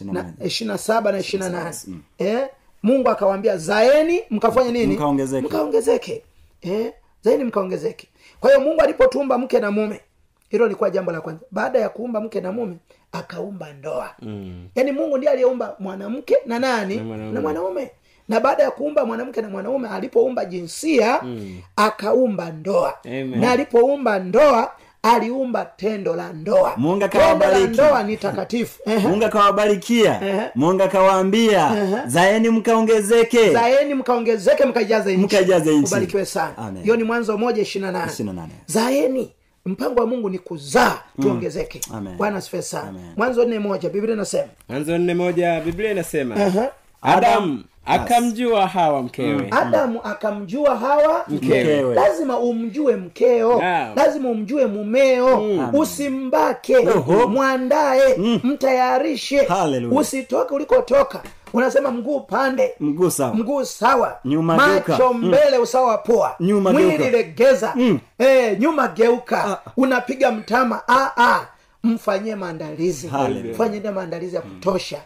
Na 0.01 0.13
na 0.23 0.47
ishiri 0.47 0.69
na 0.69 0.79
saba 0.79 1.13
na 1.13 1.19
ishiri 1.19 1.43
na 1.43 1.49
nane. 1.49 1.77
Eh? 2.19 2.49
mungu 2.83 3.09
akawambia 3.09 3.57
zaeni 3.57 4.21
mkafanya 4.31 4.73
nini? 4.73 4.95
Mkaongezeke. 4.95 5.47
mkaongezeke. 5.47 6.23
Eh? 6.63 6.93
zaeni 7.23 7.45
mkaongezeke. 7.45 8.09
Kwa 8.41 8.51
hiyo 8.51 8.61
mungu 8.63 8.81
alipotumba 8.81 9.39
mke 9.39 9.61
na 9.61 9.71
mume 9.71 10.01
hilo 10.49 10.69
likuwa 10.69 10.91
jambo 10.91 11.13
la 11.13 11.21
kwanza. 11.21 11.43
Baada 11.51 11.79
ya 11.79 11.89
kuumba 11.89 12.21
mke 12.21 12.41
na 12.41 12.53
mume 12.53 12.77
akaumba 13.13 13.73
ndoa. 13.73 14.11
Mm. 14.23 14.69
yaani 14.75 14.93
mungu 14.93 15.17
ndiye 15.19 15.33
aliyeumba 15.33 15.77
mwanamke 15.79 16.37
na 16.47 16.59
nani? 16.59 16.97
Na 16.97 17.05
mwanaume. 17.05 17.41
mwanaume 17.41 17.91
na 18.29 18.41
baada 18.41 18.63
ya 18.63 18.71
kuumba 18.71 19.05
mwanamke 19.05 19.43
na 19.43 19.49
mwanaume 19.49 19.89
alipoumba 19.89 20.45
jinsia 20.45 21.23
mm. 21.23 21.61
akaumba 21.77 22.51
ndoa. 22.51 22.95
Amen. 23.05 23.41
na 23.41 23.51
alipoumba 23.51 24.19
ndoa 24.19 24.73
aliumba 25.03 25.65
tendo 25.65 26.17
la 26.17 26.33
ndoa. 26.33 26.75
Mungu 26.77 27.01
tendo 27.01 27.19
la 27.19 27.25
akawabariki. 27.27 27.69
ndoa 27.73 28.03
ni 28.03 28.17
takatifu. 28.17 28.81
Mungu 29.09 29.25
akawabarikia 29.25 30.21
mungu 30.55 30.83
akawaambia 30.83 31.77
zaeni 32.07 32.51
mkaongezeke. 32.51 33.53
Zaeni 33.53 33.95
mkaongezeke 33.95 34.65
mkaijaze 34.65 35.17
Mkaijaze 35.17 35.77
nchi. 35.79 35.87
ubarikiwe 35.87 36.25
sana. 36.25 36.81
Hiyo 36.83 36.97
ni 36.97 37.05
mwanzo 37.05 37.39
moja 37.39 37.63
ishirina 37.63 37.93
nane. 37.93 38.53
Zaeni. 38.67 39.33
Mpango 39.67 40.01
wa 40.01 40.07
mungu 40.07 40.31
ni 40.31 40.39
kuzaa 40.39 40.99
tuongezeke. 41.23 41.81
Amen. 41.95 42.17
bwana 42.17 42.41
sana. 42.41 42.95
Mwanzo 43.17 43.45
nne 43.45 43.59
moja 43.59 43.91
biblia 43.91 44.15
inasema. 44.15 44.49
Mwanzo 44.69 44.99
nne 44.99 45.15
moja 45.15 45.61
biblia 45.61 45.91
inasema 45.91 46.37
Aha. 46.37 46.69
Adamu 47.07 47.65
akamjua 47.87 48.67
hawa 48.67 49.03
mkewe. 49.03 49.49
Adamu 49.51 50.01
akamjua 50.05 50.77
hawa 50.77 51.25
Mkewe. 51.29 51.95
lazima 51.95 52.39
umjue 52.39 52.97
mkeo. 52.97 53.59
Naam. 53.61 53.93
lazima 53.97 54.29
umjue 54.29 54.67
mumeo. 54.67 55.43
Usimbake. 55.73 56.77
Oho. 56.77 57.29
mwandae. 57.29 58.17
Mtayarishe. 58.45 59.45
Hallelujah. 59.45 60.01
usitoke 60.01 60.55
ulikotoka. 60.55 61.23
Unasema 61.53 61.91
mguu 61.91 62.21
pande. 62.21 62.75
Mguu 62.81 63.11
sawa. 63.11 63.35
Mguu 63.35 63.65
sawa. 63.65 64.19
Nyuma 64.25 64.57
macho 64.57 64.81
geuka. 64.97 65.13
mbele 65.13 65.59
usawa 65.59 65.87
wa 65.87 65.99
poa. 65.99 66.35
Nyuma 66.41 66.73
mwili 66.73 66.99
geuka. 66.99 67.11
legeza. 67.17 67.73
Mm. 67.77 67.99
e, 68.19 68.57
nyuma 68.59 68.89
geuka. 68.89 69.61
Unapiga 69.77 70.33
mtama. 70.33 70.83
Ah, 70.89 71.11
ah. 71.17 71.47
mfanyie 71.85 72.37
maandalizi. 72.37 73.11
Mfanyie 73.53 73.91
maandalizi 73.91 74.37
ya 74.37 74.43
kutosha 74.43 74.99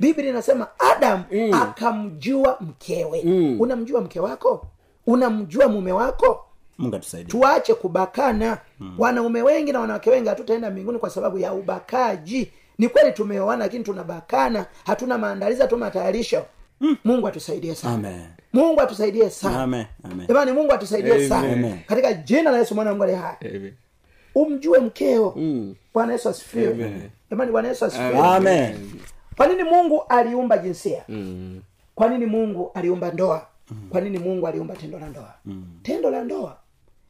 biblia 0.00 0.30
inasema 0.30 0.66
adam 0.78 1.22
akamjua 1.54 2.56
mkewe. 2.60 3.20
Unamjua 3.60 4.00
mke 4.00 4.20
wako? 4.20 4.66
Unamjua 5.06 5.68
mume 5.68 5.92
wako? 5.92 6.44
Tuache 7.30 7.74
kubakana. 7.74 8.58
Wanaume 8.98 9.42
wengi 9.42 9.72
na 9.72 9.80
wanawake 9.80 10.10
wengi 10.10 10.28
hatutaenda 10.28 10.70
mbinguni 10.70 10.98
kwa 10.98 11.10
sababu 11.10 11.38
ya 11.38 11.52
ubakaji. 11.52 12.50
Ni 12.78 12.88
kweli 12.88 13.12
tumeoana 13.12 13.64
lakini 13.64 13.84
tunabakana. 13.84 14.66
Hatuna 14.86 15.18
maandalizi 15.18 15.62
hatuna 15.62 15.84
matayarisho. 15.86 16.42
Mungu 17.04 17.28
atusaidie 17.28 17.74
sana. 17.74 17.94
Amen. 17.94 18.26
mungu 18.52 18.80
atusaidie 18.80 19.30
sana. 19.30 19.62
Amen. 19.62 19.86
Amen. 20.04 20.26
jamani 20.26 20.52
mungu 20.52 20.72
atusaidie 20.72 21.28
sana. 21.28 21.48
Katika 21.86 22.12
jina 22.12 22.50
la 22.50 22.58
yesu 22.58 22.74
mwana 22.74 22.90
wa 22.90 22.94
mungu 22.96 23.04
aliye 23.04 23.18
hai. 23.18 23.36
Umjue 24.34 24.78
mkeo. 24.78 25.34
Bwana 25.94 26.12
yesu 26.12 26.28
asifiwe. 26.28 26.74
Jamani 27.30 27.52
bwana 27.52 27.68
yesu 27.68 27.84
asifiwe. 27.84 28.12
Kwa 29.36 29.46
nini 29.46 29.62
mungu 29.62 30.02
aliumba 30.08 30.58
jinsia? 30.58 31.04
Kwa 31.94 32.08
nini 32.08 32.26
mungu 32.26 32.70
aliumba 32.74 33.10
ndoa? 33.10 33.46
Kwa 33.90 34.00
nini 34.00 34.18
mungu 34.18 34.46
aliumba 34.48 34.74
tendo 34.76 34.98
la 34.98 35.08
ndoa? 35.08 35.34
Tendo 35.82 36.10
la 36.10 36.24
ndoa 36.24 36.56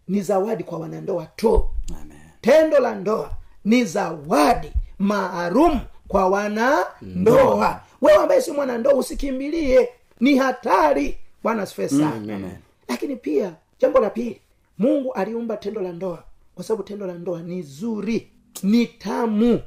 ni 0.08 0.22
zawadi 0.22 0.64
kwa 0.64 0.78
wanandoa 0.78 1.26
tu. 1.26 1.64
Amen. 2.02 2.18
tendo 2.40 2.78
la 2.78 2.94
ndoa 2.94 3.30
ni 3.64 3.84
zawadi 3.84 4.72
maalum 4.98 5.80
kwa 6.08 6.28
wanandoa. 6.28 7.80
Wewe 8.02 8.18
ambaye 8.22 8.40
si 8.42 8.52
mwanandoa 8.52 8.94
usikimbilie. 8.94 9.88
Ni 10.20 10.36
hatari. 10.36 11.18
Bwana 11.42 11.62
asifiwe 11.62 11.88
sana. 11.88 12.50
Lakini 12.88 13.16
pia 13.16 13.52
jambo 13.80 13.98
la 13.98 14.10
pili 14.10 14.40
mungu 14.78 15.12
aliumba 15.12 15.56
tendo 15.56 15.80
la 15.80 15.92
ndoa 15.92 16.24
kwa 16.54 16.64
sababu 16.64 16.82
tendo 16.82 17.06
la 17.06 17.14
ndoa 17.14 17.42
ni 17.42 17.62
zuri 17.62 18.28
ni 18.62 18.86
tamu 18.86 19.60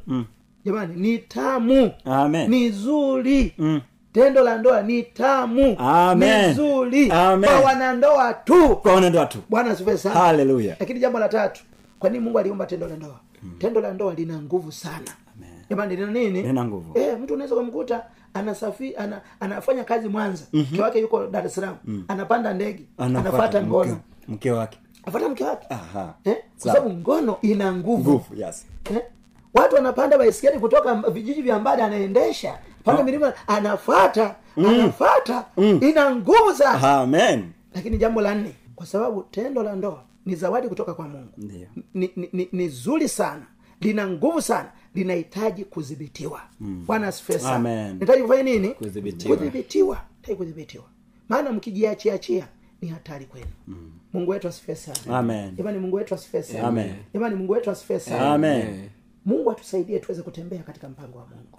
jamani 0.70 0.96
ni 0.96 1.18
tamu. 1.18 1.92
Amen. 2.06 2.50
ni 2.50 2.70
zuri. 2.72 3.54
Tendo 4.14 4.44
la 4.44 4.58
ndoa 4.58 4.82
ni 4.82 5.04
tamu. 5.04 5.76
Amen. 5.80 6.48
ni 6.48 6.54
zuri 6.54 7.12
Amen. 7.12 7.50
kwa 7.50 7.60
wanandoa 7.60 8.34
tu. 8.34 8.76
Kwa 8.76 8.94
wanandoa 8.94 9.26
tu. 9.26 9.38
Bwana 9.50 9.76
sana. 9.76 10.16
Hallelujah. 10.16 10.76
lakini 10.80 11.00
jambo 11.00 11.20
la 11.20 11.30
tatu 11.30 11.64
kwa 12.00 12.10
nini 12.10 12.24
mungu 12.24 12.40
aliumba 12.40 12.66
tendo 12.66 12.88
la 12.88 12.96
ndoa? 12.96 13.20
Tendo 13.58 13.82
la 13.82 13.92
ndoa 13.94 14.14
lina 14.14 14.42
nguvu 14.42 14.72
sana. 14.72 15.12
Jamani 15.70 15.96
lina 15.96 16.12
nini? 16.12 16.42
Lina 16.42 16.66
nguvu. 16.66 17.00
e, 17.00 17.16
mtu 17.16 17.34
unaweza 17.34 17.56
kumkuta 17.56 18.04
anasafi 18.34 18.96
ana, 18.96 19.22
anafanya 19.40 19.84
kazi 19.84 20.08
mwanza. 20.10 20.44
Mke 20.54 20.82
wake 20.82 21.00
yuko 21.00 21.28
dar 21.28 21.46
es 21.46 21.56
salaam. 21.56 21.76
Anapanda 22.08 22.54
ndege. 22.54 22.84
Anafata 22.98 23.64
ngono. 23.64 23.98
mke 24.28 24.52
wake. 24.52 24.78
Afata 25.06 25.30
mke 25.30 25.44
wake? 25.44 25.68
Eh? 26.24 26.38
kwa 26.62 26.74
sababu 26.74 26.94
ngono 26.94 27.38
ina 27.42 27.74
nguvu. 27.74 28.12
Nguvu 28.12 28.36
yes. 28.36 28.66
Eh? 28.92 29.02
Watu 29.60 29.76
wanapanda 29.76 30.18
baiskeli 30.18 30.60
kutoka 30.60 30.96
vijiji 30.96 31.42
vya 31.42 31.60
mbali 31.60 31.82
anaendesha. 31.82 32.60
Panda 32.84 33.04
milima 33.04 33.34
anafata 33.48 34.36
anafata 34.58 35.46
ina 35.82 36.16
nguvu 36.16 36.54
sasa 36.58 36.98
amen. 37.00 37.46
Lakini 37.76 37.98
jambo 37.98 38.22
la 38.22 38.36
nne 38.36 38.52
kwa 38.76 38.86
sababu 38.86 39.24
tendo 39.24 39.64
la 39.64 39.76
ndoa 39.76 40.04
ni 40.26 40.36
zawadi 40.36 40.68
kutoka 40.68 40.94
kwa 40.94 41.08
mungu. 41.08 41.32
Ndiyo. 41.38 41.68
ni, 41.94 42.12
ni, 42.16 42.30
ni, 42.34 42.50
ni 42.52 42.70
zuri 42.70 43.10
sana. 43.10 43.46
Lina 43.82 44.08
nguvu 44.08 44.42
sana. 44.42 44.72
Linahitaji 44.96 45.66
kudhibitiwa. 45.66 46.42
Bwana 46.60 47.08
asifiwe 47.08 47.40
sana. 47.40 47.60
Kufanya 48.22 48.44
nini? 48.44 48.68
Kudhibitiwa. 49.38 49.98
hitaji 50.22 50.36
kudhibitiwa. 50.38 50.84
Maana 51.30 51.52
mkijiachiachia 51.52 52.48
ni 52.82 52.88
hatari 52.88 53.26
kwenu. 53.26 53.48
Mungu 54.14 54.32
wetu 54.32 54.48
asifiwe 54.48 54.76
sana. 54.76 54.98
Jamani 55.58 55.80
mungu 55.80 55.96
wetu 55.96 56.16
asifiwe 56.16 56.44
sana. 56.44 56.68
Jamani 57.14 57.36
mungu 57.36 57.54
wetu 57.54 57.72
asifiwe 57.72 58.00
sana. 58.00 58.34
Amen 58.34 58.90
mungu 59.26 59.52
atusaidie 59.52 60.00
tuweze 60.00 60.22
kutembea 60.22 60.64
katika 60.64 60.90
mpango 60.90 61.18
wa 61.18 61.26
mungu. 61.26 61.58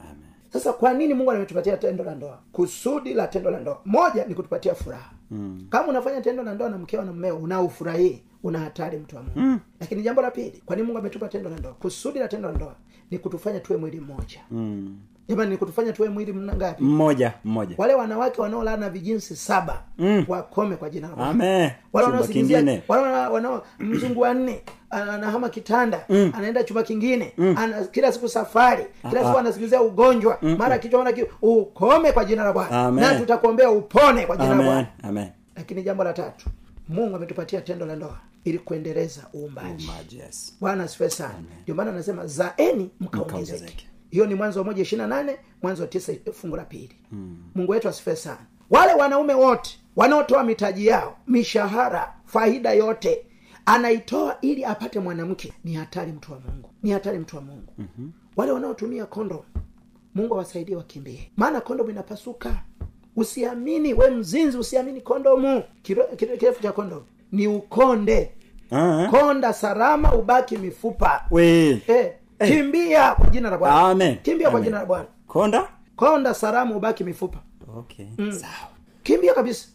Sasa 0.53 0.73
kwa 0.73 0.93
nini 0.95 1.15
mungu 1.15 1.31
ametupatia 1.31 1.77
tendo 1.77 2.05
la 2.05 2.15
ndoa? 2.15 2.39
Kusudi 2.53 3.15
la 3.15 3.27
tendo 3.27 3.51
la 3.51 3.61
ndoa. 3.61 3.81
Moja 3.85 4.25
ni 4.27 4.35
kutupatia 4.35 4.75
furaha. 4.75 5.11
Mm. 5.31 5.67
kama 5.71 5.89
unafanya 5.89 6.21
tendo 6.21 6.43
la 6.43 6.55
ndoa 6.55 6.69
na 6.71 6.79
mkeo 6.79 7.03
na 7.03 7.13
mmeo 7.13 7.37
unaofurahii 7.37 8.23
una 8.43 8.59
hatari 8.59 8.99
mtu 8.99 9.17
wa 9.17 9.23
mungu. 9.23 9.39
Mm. 9.41 9.61
lakini 9.81 10.03
jambo 10.03 10.23
la 10.23 10.31
pili 10.31 10.63
kwa 10.67 10.77
nini 10.77 10.87
mungu 10.87 10.99
ametupa 10.99 11.29
tendo 11.29 11.51
la 11.51 11.57
ndoa? 11.57 11.73
Kusudi 11.73 12.19
la 12.19 12.29
tendo 12.29 12.49
la 12.49 12.55
ndoa 12.55 12.75
ni 13.11 13.19
kutufanya 13.19 13.61
tuwe 13.61 13.79
mwili 13.79 14.01
mmoja. 14.01 14.41
Mm. 14.51 14.99
Jamani 15.31 15.51
ni 15.51 15.57
kutufanya 15.57 15.93
tuwe 15.93 16.09
mwili 16.09 16.35
ngapi? 16.35 16.85
Mmoja 16.85 17.33
mmoja. 17.45 17.75
Wale 17.79 17.95
wanawake 17.95 18.41
wanaolala 18.41 18.77
na 18.77 18.91
vijinsi 18.91 19.37
saba 19.37 19.83
Mm. 19.99 20.25
wakome 20.29 20.77
kwa 20.77 20.91
jina 20.91 21.09
la 21.09 21.15
wale 22.89 23.03
wanao 23.29 23.67
mzungu 23.79 24.21
wanne 24.21 24.63
anahama 24.91 25.49
kitanda 25.49 26.09
anaenda 26.09 26.65
chumba 26.65 26.83
kingine 26.83 27.33
ana, 27.57 27.85
kila 27.85 28.13
siku 28.13 28.29
safari 28.29 28.85
kila 29.11 29.25
siku 29.25 29.39
anasingizia 29.39 29.83
ugonjwa 29.83 30.39
mara 30.59 30.79
kichwa 30.79 30.99
mara 31.05 31.13
ki, 31.13 31.25
ukome 31.43 32.13
kwa 32.13 32.25
jina 32.25 32.45
la 32.45 32.53
bwana. 32.53 32.91
Na 32.91 33.19
tutakuombea 33.21 33.71
upone 33.71 34.27
kwa 34.27 34.37
jina 34.37 34.49
la 34.55 34.63
bwana. 34.63 34.87
Lakini 35.57 35.83
jambo 35.83 36.05
la 36.05 36.13
tatu 36.13 36.47
mungu 36.89 37.17
ametupatia 37.17 37.61
tendo 37.61 37.87
la 37.87 37.97
ndoa 37.97 38.19
ili 38.45 38.59
kuendeleza 38.59 39.23
uumbaji. 39.35 39.87
Bwana 40.61 40.83
yes. 40.83 40.85
Asifiwe 40.85 41.11
sana. 41.11 41.35
Ndio 41.63 41.75
maana 41.75 41.91
anasema 41.91 42.27
zaeni 42.27 42.91
Mkaongezeke. 43.01 43.87
Hiyo 44.11 44.27
ni 44.27 44.35
mwanzo 44.35 44.65
moja 44.65 44.83
ishiri 44.83 45.03
na 45.03 45.07
nane 45.09 45.37
mwanzo 45.63 45.87
tisa 45.87 46.13
fungu 46.33 46.57
la 46.57 46.65
pili. 46.65 46.97
Mungu 47.55 47.73
wetu 47.73 47.89
asifiwe 47.89 48.17
sana. 48.17 48.47
Wale 48.71 48.93
wanaume 48.95 49.35
wote 49.35 49.79
wanaotoa 49.97 50.45
mitaji 50.45 50.87
yao 50.87 51.17
mishahara 51.27 52.15
faida 52.25 52.73
yote 52.73 53.27
anaitoa 53.67 54.37
ili 54.41 54.65
apate 54.65 55.01
mwanamke 55.01 55.53
ni 55.65 55.75
hatari 55.75 56.13
mtu 56.13 56.33
wa 56.33 56.41
mungu. 56.41 56.71
Ni 56.83 56.91
hatari 56.91 57.19
mtu 57.19 57.37
wa 57.37 57.43
mungu. 57.43 57.73
Mm-hmm. 57.79 58.13
wale 58.37 58.53
wanaotumia 58.53 59.07
kondom 59.07 59.41
mungu 60.15 60.35
awasaidie 60.35 60.77
wakimbie. 60.77 61.31
Maana 61.37 61.61
kondomu 61.61 61.91
inapasuka. 61.91 62.63
Usiamini 63.17 63.95
we 63.95 64.11
mzinzi 64.11 64.59
usiamini 64.59 65.01
kondomu 65.01 65.63
kirefu 65.83 66.63
cha 66.63 66.73
kondomu 66.73 67.07
ni 67.33 67.47
ukonde. 67.47 68.33
Ah, 68.71 69.09
konda 69.11 69.53
salama 69.53 70.15
ubaki 70.15 70.57
mifupa. 70.59 71.25
We. 71.31 71.69
Eh, 71.87 72.13
kimbia 72.47 73.15
kwa 73.15 73.27
jina 73.31 73.51
la 73.51 73.59
bwana. 73.59 73.81
Amen. 73.81 74.19
kimbia 74.23 74.51
kwa 74.51 74.61
jina 74.61 74.79
la 74.79 74.85
bwana. 74.87 75.07
Konda? 75.27 75.69
Konda 75.97 76.35
salamu 76.35 76.77
ubaki 76.77 77.05
mifupa. 77.05 77.39
Okay. 77.77 78.07
Sawa. 78.17 78.53
Kimbia 79.03 79.35
kabisa. 79.35 79.69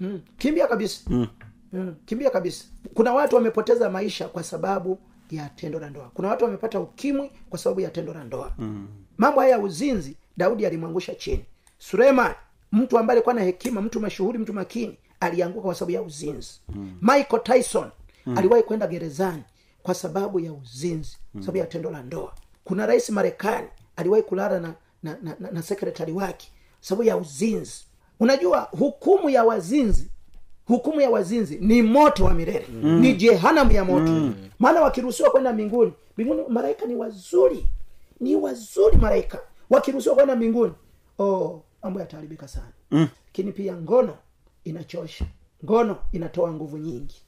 Mm. 0.00 0.20
kimbia 0.38 0.66
kabisa. 0.66 1.00
Mm. 1.10 1.26
Mm. 1.72 1.94
kimbia 2.06 2.30
kabisa. 2.30 2.64
Kuna 2.94 3.12
watu 3.14 3.36
wamepoteza 3.36 3.90
maisha 3.90 4.28
kwa 4.28 4.42
sababu 4.42 4.98
ya 5.30 5.48
tendo 5.48 5.78
la 5.80 5.90
ndoa. 5.90 6.10
Kuna 6.14 6.28
watu 6.28 6.44
wamepata 6.44 6.80
ukimwi 6.80 7.30
kwa 7.50 7.58
sababu 7.58 7.80
ya 7.80 7.90
tendo 7.90 8.14
la 8.14 8.24
ndoa. 8.24 8.52
Mm. 8.58 8.86
mambo 9.18 9.40
haya 9.40 9.52
ya 9.52 9.58
uzinzi 9.58 10.16
daudi 10.36 10.66
alimwangusha 10.66 11.14
chini. 11.14 11.44
Suleiman 11.78 12.32
mtu 12.72 12.98
ambaye 12.98 13.16
alikuwa 13.16 13.34
na 13.34 13.40
hekima 13.42 13.82
mtu 13.82 14.00
mashuhuri 14.00 14.38
mtu 14.38 14.52
makini 14.52 14.96
alianguka 15.20 15.62
kwa 15.64 15.74
sababu 15.74 15.90
ya 15.92 16.02
uzinzi. 16.02 16.60
Mm. 16.68 16.98
michael 17.02 17.42
tyson 17.42 17.90
mm. 18.26 18.38
aliwahi 18.38 18.62
kwenda 18.62 18.86
gerezani 18.86 19.42
kwa 19.88 19.94
sababu 19.94 20.40
ya 20.40 20.52
uzinzi 20.52 21.16
mm. 21.34 21.40
sababu 21.42 21.58
ya 21.58 21.66
tendo 21.66 21.90
la 21.90 22.02
ndoa. 22.02 22.32
Kuna 22.64 22.86
rais 22.86 23.10
marekani 23.10 23.68
aliwahi 23.96 24.22
kulala 24.22 24.60
na 24.60 24.74
na, 25.02 25.18
na, 25.22 25.36
na, 25.40 25.50
na 25.50 25.62
sekretari 25.62 26.12
wake 26.12 26.52
sababu 26.80 27.08
ya 27.08 27.16
uzinzi. 27.16 27.84
Unajua 28.20 28.60
hukumu 28.60 29.30
ya 29.30 29.44
wazinzi 29.44 30.10
hukumu 30.66 31.00
ya 31.00 31.10
wazinzi 31.10 31.58
ni 31.60 31.82
moto 31.82 32.24
wa 32.24 32.34
milele. 32.34 32.66
Mm. 32.72 33.00
ni 33.00 33.14
jehanamu 33.14 33.72
ya 33.72 33.84
moto. 33.84 34.12
Mm. 34.12 34.34
maana 34.58 34.80
wakiruhusiwa 34.80 35.30
kwenda 35.30 35.52
mbinguni 35.52 35.92
mbinguni 36.14 36.42
malaika 36.48 36.86
ni 36.86 36.94
wazuri. 36.94 37.66
Ni 38.20 38.36
wazuri 38.36 38.96
malaika. 38.96 39.38
Wakiruhusiwa 39.70 40.14
kwenda 40.14 40.36
mbinguni 40.36 40.72
oh 41.18 41.62
mambo 41.82 42.00
yataharibika 42.00 42.48
sana. 42.48 42.72
Lakini 43.26 43.52
pia 43.52 43.76
ngono 43.76 44.16
inachosha. 44.64 45.24
Ngono 45.64 45.96
inatoa 46.12 46.52
nguvu 46.52 46.78
nyingi 46.78 47.22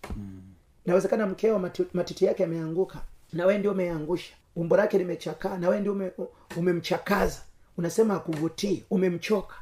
inawezekana 0.91 1.27
mkeo 1.27 1.59
mati- 1.59 1.87
matiti 1.95 2.25
yake 2.25 2.43
yameanguka 2.43 2.99
na 3.33 3.47
wee 3.47 3.59
ndio 3.59 3.73
umeangusha. 3.73 4.35
Umbo 4.57 4.77
lake 4.77 4.99
limechakaa 4.99 5.59
na 5.59 5.69
wee 5.69 5.81
ndio 5.81 5.93
ume, 5.93 6.11
umemchakaza. 6.57 7.39
Unasema 7.79 8.15
akuvutii 8.17 8.85
umemchoka. 8.91 9.55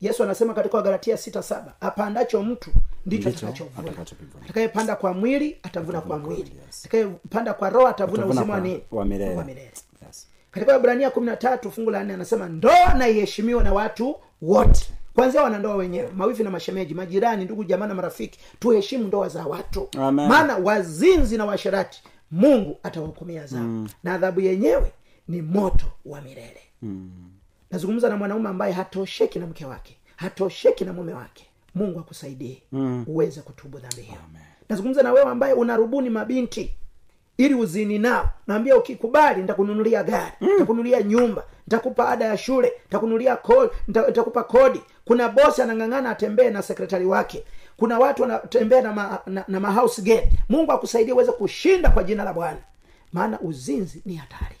Yesu 0.00 0.22
anasema 0.22 0.54
katika 0.54 0.76
wagalatia 0.76 1.16
sita 1.16 1.42
saba 1.42 1.74
apandacho 1.80 2.42
mtu 2.42 2.70
ndicho 3.06 3.28
atakachovuna 3.28 4.04
atakayepanda 4.44 4.96
kwa 4.96 5.12
mwili 5.14 5.58
atavuna 5.62 6.00
kwa 6.00 6.18
mwili. 6.18 6.52
atakayepanda 6.80 7.54
kwa 7.54 7.70
roho 7.70 7.86
atavuna 7.88 8.22
uzima 8.26 8.54
wa 8.90 9.04
milele. 9.04 9.34
yes. 10.06 10.28
katika 10.50 10.76
ibrania 10.76 11.10
kumi 11.10 11.26
na 11.26 11.36
tatu 11.36 11.70
fungu 11.70 11.90
la 11.90 12.04
nne 12.04 12.14
anasema 12.14 12.48
ndoa 12.48 12.94
naiheshimiwa 12.94 13.62
na 13.64 13.72
watu 13.72 14.16
wote 14.42 14.86
kwanzia 15.14 15.42
wanandoa 15.42 15.76
wenyewe 15.76 16.10
mawifi 16.16 16.42
na 16.44 16.50
mashemeji 16.50 16.94
majirani 16.94 17.44
ndugu 17.44 17.64
jamaa 17.64 17.86
na 17.86 17.94
marafiki 17.94 18.38
tuheshimu 18.58 19.04
ndoa 19.08 19.28
za 19.28 19.46
watu. 19.46 19.88
Maana 20.12 20.56
wazinzi 20.56 21.36
na 21.38 21.44
washerati 21.44 22.02
mungu 22.30 22.78
atawahukumia 22.82 23.46
zao. 23.46 23.62
Mm. 23.62 23.88
na 24.04 24.14
adhabu 24.14 24.40
yenyewe 24.40 24.92
ni 25.28 25.42
moto 25.42 25.86
wa 26.04 26.20
milele. 26.20 26.60
Mm. 26.82 27.10
nazungumza 27.70 28.08
na 28.08 28.16
mwanaume 28.16 28.48
ambaye 28.48 28.72
hatosheki 28.72 29.38
na 29.38 29.46
mke 29.46 29.64
wake 29.66 29.96
hatosheki 30.16 30.84
na 30.84 30.92
mume 30.92 31.12
wake. 31.12 31.46
Mungu 31.74 32.00
akusaidie 32.00 32.62
mm. 32.72 33.04
uweze 33.06 33.40
kutubu 33.40 33.78
dhambi 33.78 34.02
hiyo. 34.02 34.18
Nazungumza 34.68 35.02
na 35.02 35.12
wewe 35.12 35.30
ambaye 35.30 35.52
unarubuni 35.52 36.10
mabinti 36.10 36.74
ili 37.38 37.54
uzini 37.54 37.98
nao. 37.98 38.28
Naambia 38.46 38.76
ukikubali 38.76 39.40
nitakununulia 39.42 40.02
gari 40.02 40.32
nitakununulia 40.40 41.02
nyumba 41.02 41.42
nitakupa 41.66 42.08
ada 42.08 42.24
ya 42.24 42.36
shule 42.38 42.72
nitakununulia 42.84 43.36
kodi 43.36 43.70
nitakupa 43.88 44.44
kodi. 44.44 44.80
Kuna 45.04 45.28
bosi 45.28 45.62
anang'ang'ana 45.62 46.10
atembee 46.10 46.50
na 46.50 46.62
sekretari 46.62 47.04
wake. 47.06 47.44
Kuna 47.76 47.98
watu 47.98 48.22
wanatembea 48.22 48.82
na, 48.82 48.92
ma, 48.92 49.18
na, 49.26 49.44
na 49.48 49.60
mahouse 49.60 50.02
girl. 50.02 50.22
mungu 50.48 50.72
akusaidie 50.72 51.12
uweze 51.14 51.32
kushinda 51.32 51.90
kwa 51.90 52.04
jina 52.04 52.24
la 52.24 52.32
bwana. 52.32 52.58
Maana 53.12 53.40
uzinzi 53.40 54.02
ni 54.06 54.14
hatari. 54.16 54.56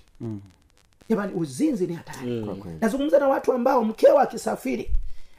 Jamani 1.08 1.32
uzinzi 1.34 1.86
ni 1.86 1.94
hatari. 1.94 2.30
Mm. 2.30 2.78
nazungumza 2.80 3.18
na 3.18 3.28
watu 3.28 3.52
ambao 3.52 3.84
mkeo 3.84 4.18
akisafiri 4.18 4.90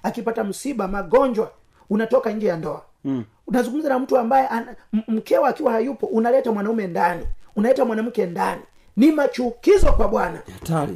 akipata 0.04 0.44
msiba 0.44 0.88
magonjwa 0.88 1.52
unatoka 1.90 2.32
nje 2.32 2.48
ya 2.48 2.58
ndoa 2.58 2.82
mm. 3.06 3.24
unazungumza 3.48 3.90
na 3.90 4.00
mtu 4.00 4.18
ambaye 4.18 4.50
mkewa 4.50 5.06
mkeo 5.08 5.46
akiwa 5.46 5.72
hayupo 5.72 6.06
unaleta 6.06 6.52
mwanaume 6.52 6.88
ndani 6.88 7.26
unaleta 7.56 7.86
mwanamke 7.86 8.26
ndani. 8.26 8.62
Ni 8.98 9.12
machukizo 9.12 9.92
kwa 9.94 10.08
bwana. 10.08 10.42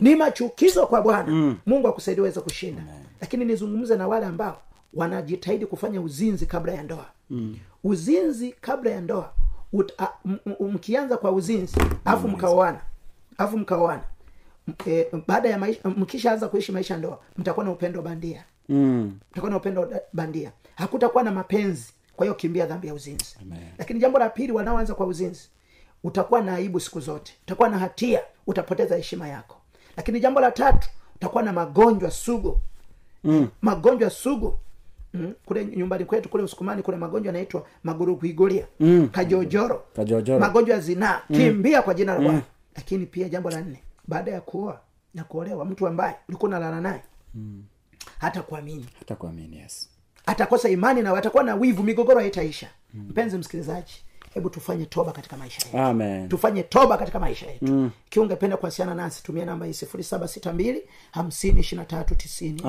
Ni 0.02 0.16
machukizo 0.16 0.88
kwa 0.88 1.02
bwana. 1.02 1.32
Mm. 1.32 1.58
mungu 1.66 1.88
akusaidi 1.88 2.22
uweze 2.22 2.40
kushinda. 2.42 2.84
Lakini 3.22 3.46
nizungumze 3.46 3.96
na 3.96 4.08
wale 4.08 4.26
ambao 4.26 4.62
wanajitahidi 4.94 5.66
kufanya 5.66 6.02
uzinzi 6.02 6.46
kabla 6.46 6.72
ya 6.74 6.84
ndoa. 6.84 7.06
Mm. 7.30 7.58
uzinzi 7.84 8.56
kabla 8.62 8.92
ya 8.92 9.02
ndoa 9.02 9.34
mkianza 10.60 11.18
kwa 11.18 11.32
uzinzi 11.32 11.76
alafu 12.06 12.28
mkaoana 12.28 12.80
alafu 13.38 13.58
mkaoana 13.58 14.04
e, 14.88 15.08
baada 15.28 15.50
ya 15.50 15.58
maisha 15.58 15.90
mkishaanza 15.90 16.48
kuishi 16.48 16.72
maisha 16.72 16.98
ndoa 16.98 17.20
mtakuwa 17.38 17.66
na 17.66 17.72
upendo 17.72 18.02
bandia. 18.02 18.44
Mm. 18.70 19.20
mtakuwa 19.32 19.52
na 19.52 19.58
upendo 19.58 19.90
bandia. 20.14 20.52
Hakutakuwa 20.76 21.24
na 21.24 21.32
mapenzi 21.32 21.94
kwa 22.18 22.26
hiyo 22.26 22.36
kimbia 22.36 22.66
dhambi 22.66 22.88
ya 22.88 22.94
uzinzi. 22.94 23.38
Lakini 23.78 24.00
jambo 24.00 24.20
la 24.20 24.30
pili 24.30 24.52
wanaoanza 24.52 24.96
kwa 24.96 25.06
uzinzi 25.06 25.50
utakuwa 26.04 26.42
na 26.42 26.56
aibu 26.56 26.80
siku 26.80 27.00
zote. 27.00 27.34
Utakuwa 27.44 27.70
na 27.70 27.78
hatia 27.78 28.22
utapoteza 28.48 28.96
heshima 28.96 29.28
yako. 29.28 29.58
Lakini 29.98 30.20
jambo 30.20 30.40
la 30.40 30.52
tatu 30.52 30.90
utakuwa 31.16 31.44
na 31.44 31.54
magonjwa 31.54 32.12
sugu. 32.12 32.60
Mm. 33.24 33.48
magonjwa 33.62 34.10
sugu. 34.10 34.58
Mm. 35.14 35.34
kule 35.46 35.66
nyumbani 35.66 36.06
kwetu 36.06 36.30
kule 36.30 36.44
usukumani 36.44 36.82
kuna 36.84 36.98
magonjwa 36.98 37.28
yanaitwa 37.34 37.68
maguruguigolia 37.84 38.68
mm. 38.80 39.10
kajojoro. 39.12 39.84
Kajojoro. 39.96 40.40
magonjwa 40.40 40.76
ya 40.76 40.82
zinaa. 40.82 41.22
Kimbia 41.34 41.82
kwa 41.82 41.94
jina 41.94 42.14
la 42.14 42.20
bwana. 42.20 42.42
Lakini 42.76 43.06
pia 43.06 43.30
jambo 43.30 43.50
la 43.50 43.62
nne 43.62 43.84
baada 44.08 44.32
ya 44.32 44.42
kuoa 44.42 44.80
na 45.14 45.24
kuolewa 45.24 45.66
mtu 45.66 45.88
ambaye 45.88 46.16
ulikuwa 46.30 46.50
unalala 46.50 46.82
naye 46.82 47.02
hata 48.20 48.42
kuamini 48.42 48.86
hata 49.00 49.16
kuamini 49.16 49.58
yes 49.58 49.90
atakosa 50.28 50.70
imani 50.70 51.02
na 51.02 51.18
atakuwa 51.18 51.44
na 51.44 51.56
wivu 51.56 51.84
migogoro 51.84 52.20
haitaisha. 52.20 52.68
Mpenzi 52.94 53.38
msikilizaji 53.38 53.94
hebu 54.34 54.50
tufanye 54.50 54.86
toba 54.86 55.12
katika 55.12 55.38
maisha 55.38 55.62
yetu. 55.66 55.78
Amen. 55.78 56.30
Tufanye 56.30 56.64
toba 56.64 56.98
katika 56.98 57.20
maisha 57.20 57.48
yetu. 57.52 57.66
Mm. 57.66 57.92
kiwa 58.10 58.26
ungependa 58.26 58.58
kuwasiliana 58.58 58.96
nasi 58.96 59.24
tumia 59.24 59.46
namba 59.46 59.66
hii 59.66 59.74
sifuri 59.74 60.04
saba 60.04 60.28
sita 60.28 60.54
mbili 60.54 60.84
hamsini 61.12 61.60
ishiri 61.60 61.80
na 61.80 61.86
tatu 61.86 62.16
tisini 62.16 62.62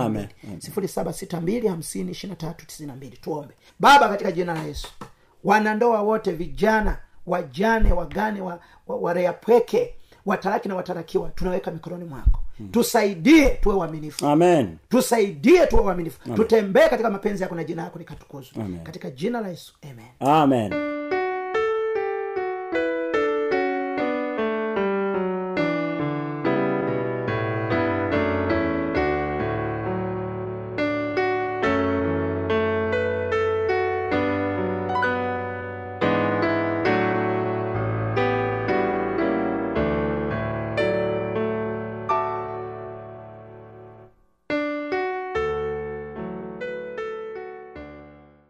sifuri 0.59 0.89
saba 0.89 1.13
sita 1.13 1.41
mbili 1.41 1.69
hamsini 1.69 2.11
ishiri 2.11 2.31
na 2.31 2.37
tatu 2.37 2.67
tisini 2.67 2.87
na 2.87 2.97
mbili. 2.97 3.17
Tuombe. 3.17 3.55
Baba 3.81 4.09
katika 4.09 4.33
jina 4.33 4.55
la 4.55 4.63
yesu 4.63 4.89
wanandoa 5.45 6.03
wote 6.03 6.33
vijana 6.33 6.99
wajane 7.27 7.93
wagane 7.93 8.41
wa, 8.41 8.61
wa, 8.87 8.97
wareapweke 8.97 9.95
wataraki 10.29 10.69
na 10.69 10.75
watarakiwa 10.75 11.29
tunaweka 11.31 11.71
mikononi 11.71 12.05
mwako. 12.05 12.41
Hmm. 12.59 12.69
tusaidie 12.69 13.49
tuwe 13.49 13.75
waaminifu. 13.75 14.27
Amen. 14.27 14.77
Tusaidie 14.89 15.67
tuwe 15.67 15.83
uaminifu 15.83 16.35
tutembee 16.35 16.89
katika 16.89 17.11
mapenzi 17.11 17.43
yako 17.43 17.55
na 17.55 17.65
jina 17.65 17.83
yako 17.83 17.99
likatukuzwa 17.99 18.65
katika 18.83 19.11
jina 19.11 19.41
la 19.41 19.49
yesu. 19.49 19.75
Amen. 19.83 20.07
Amen 20.21 20.98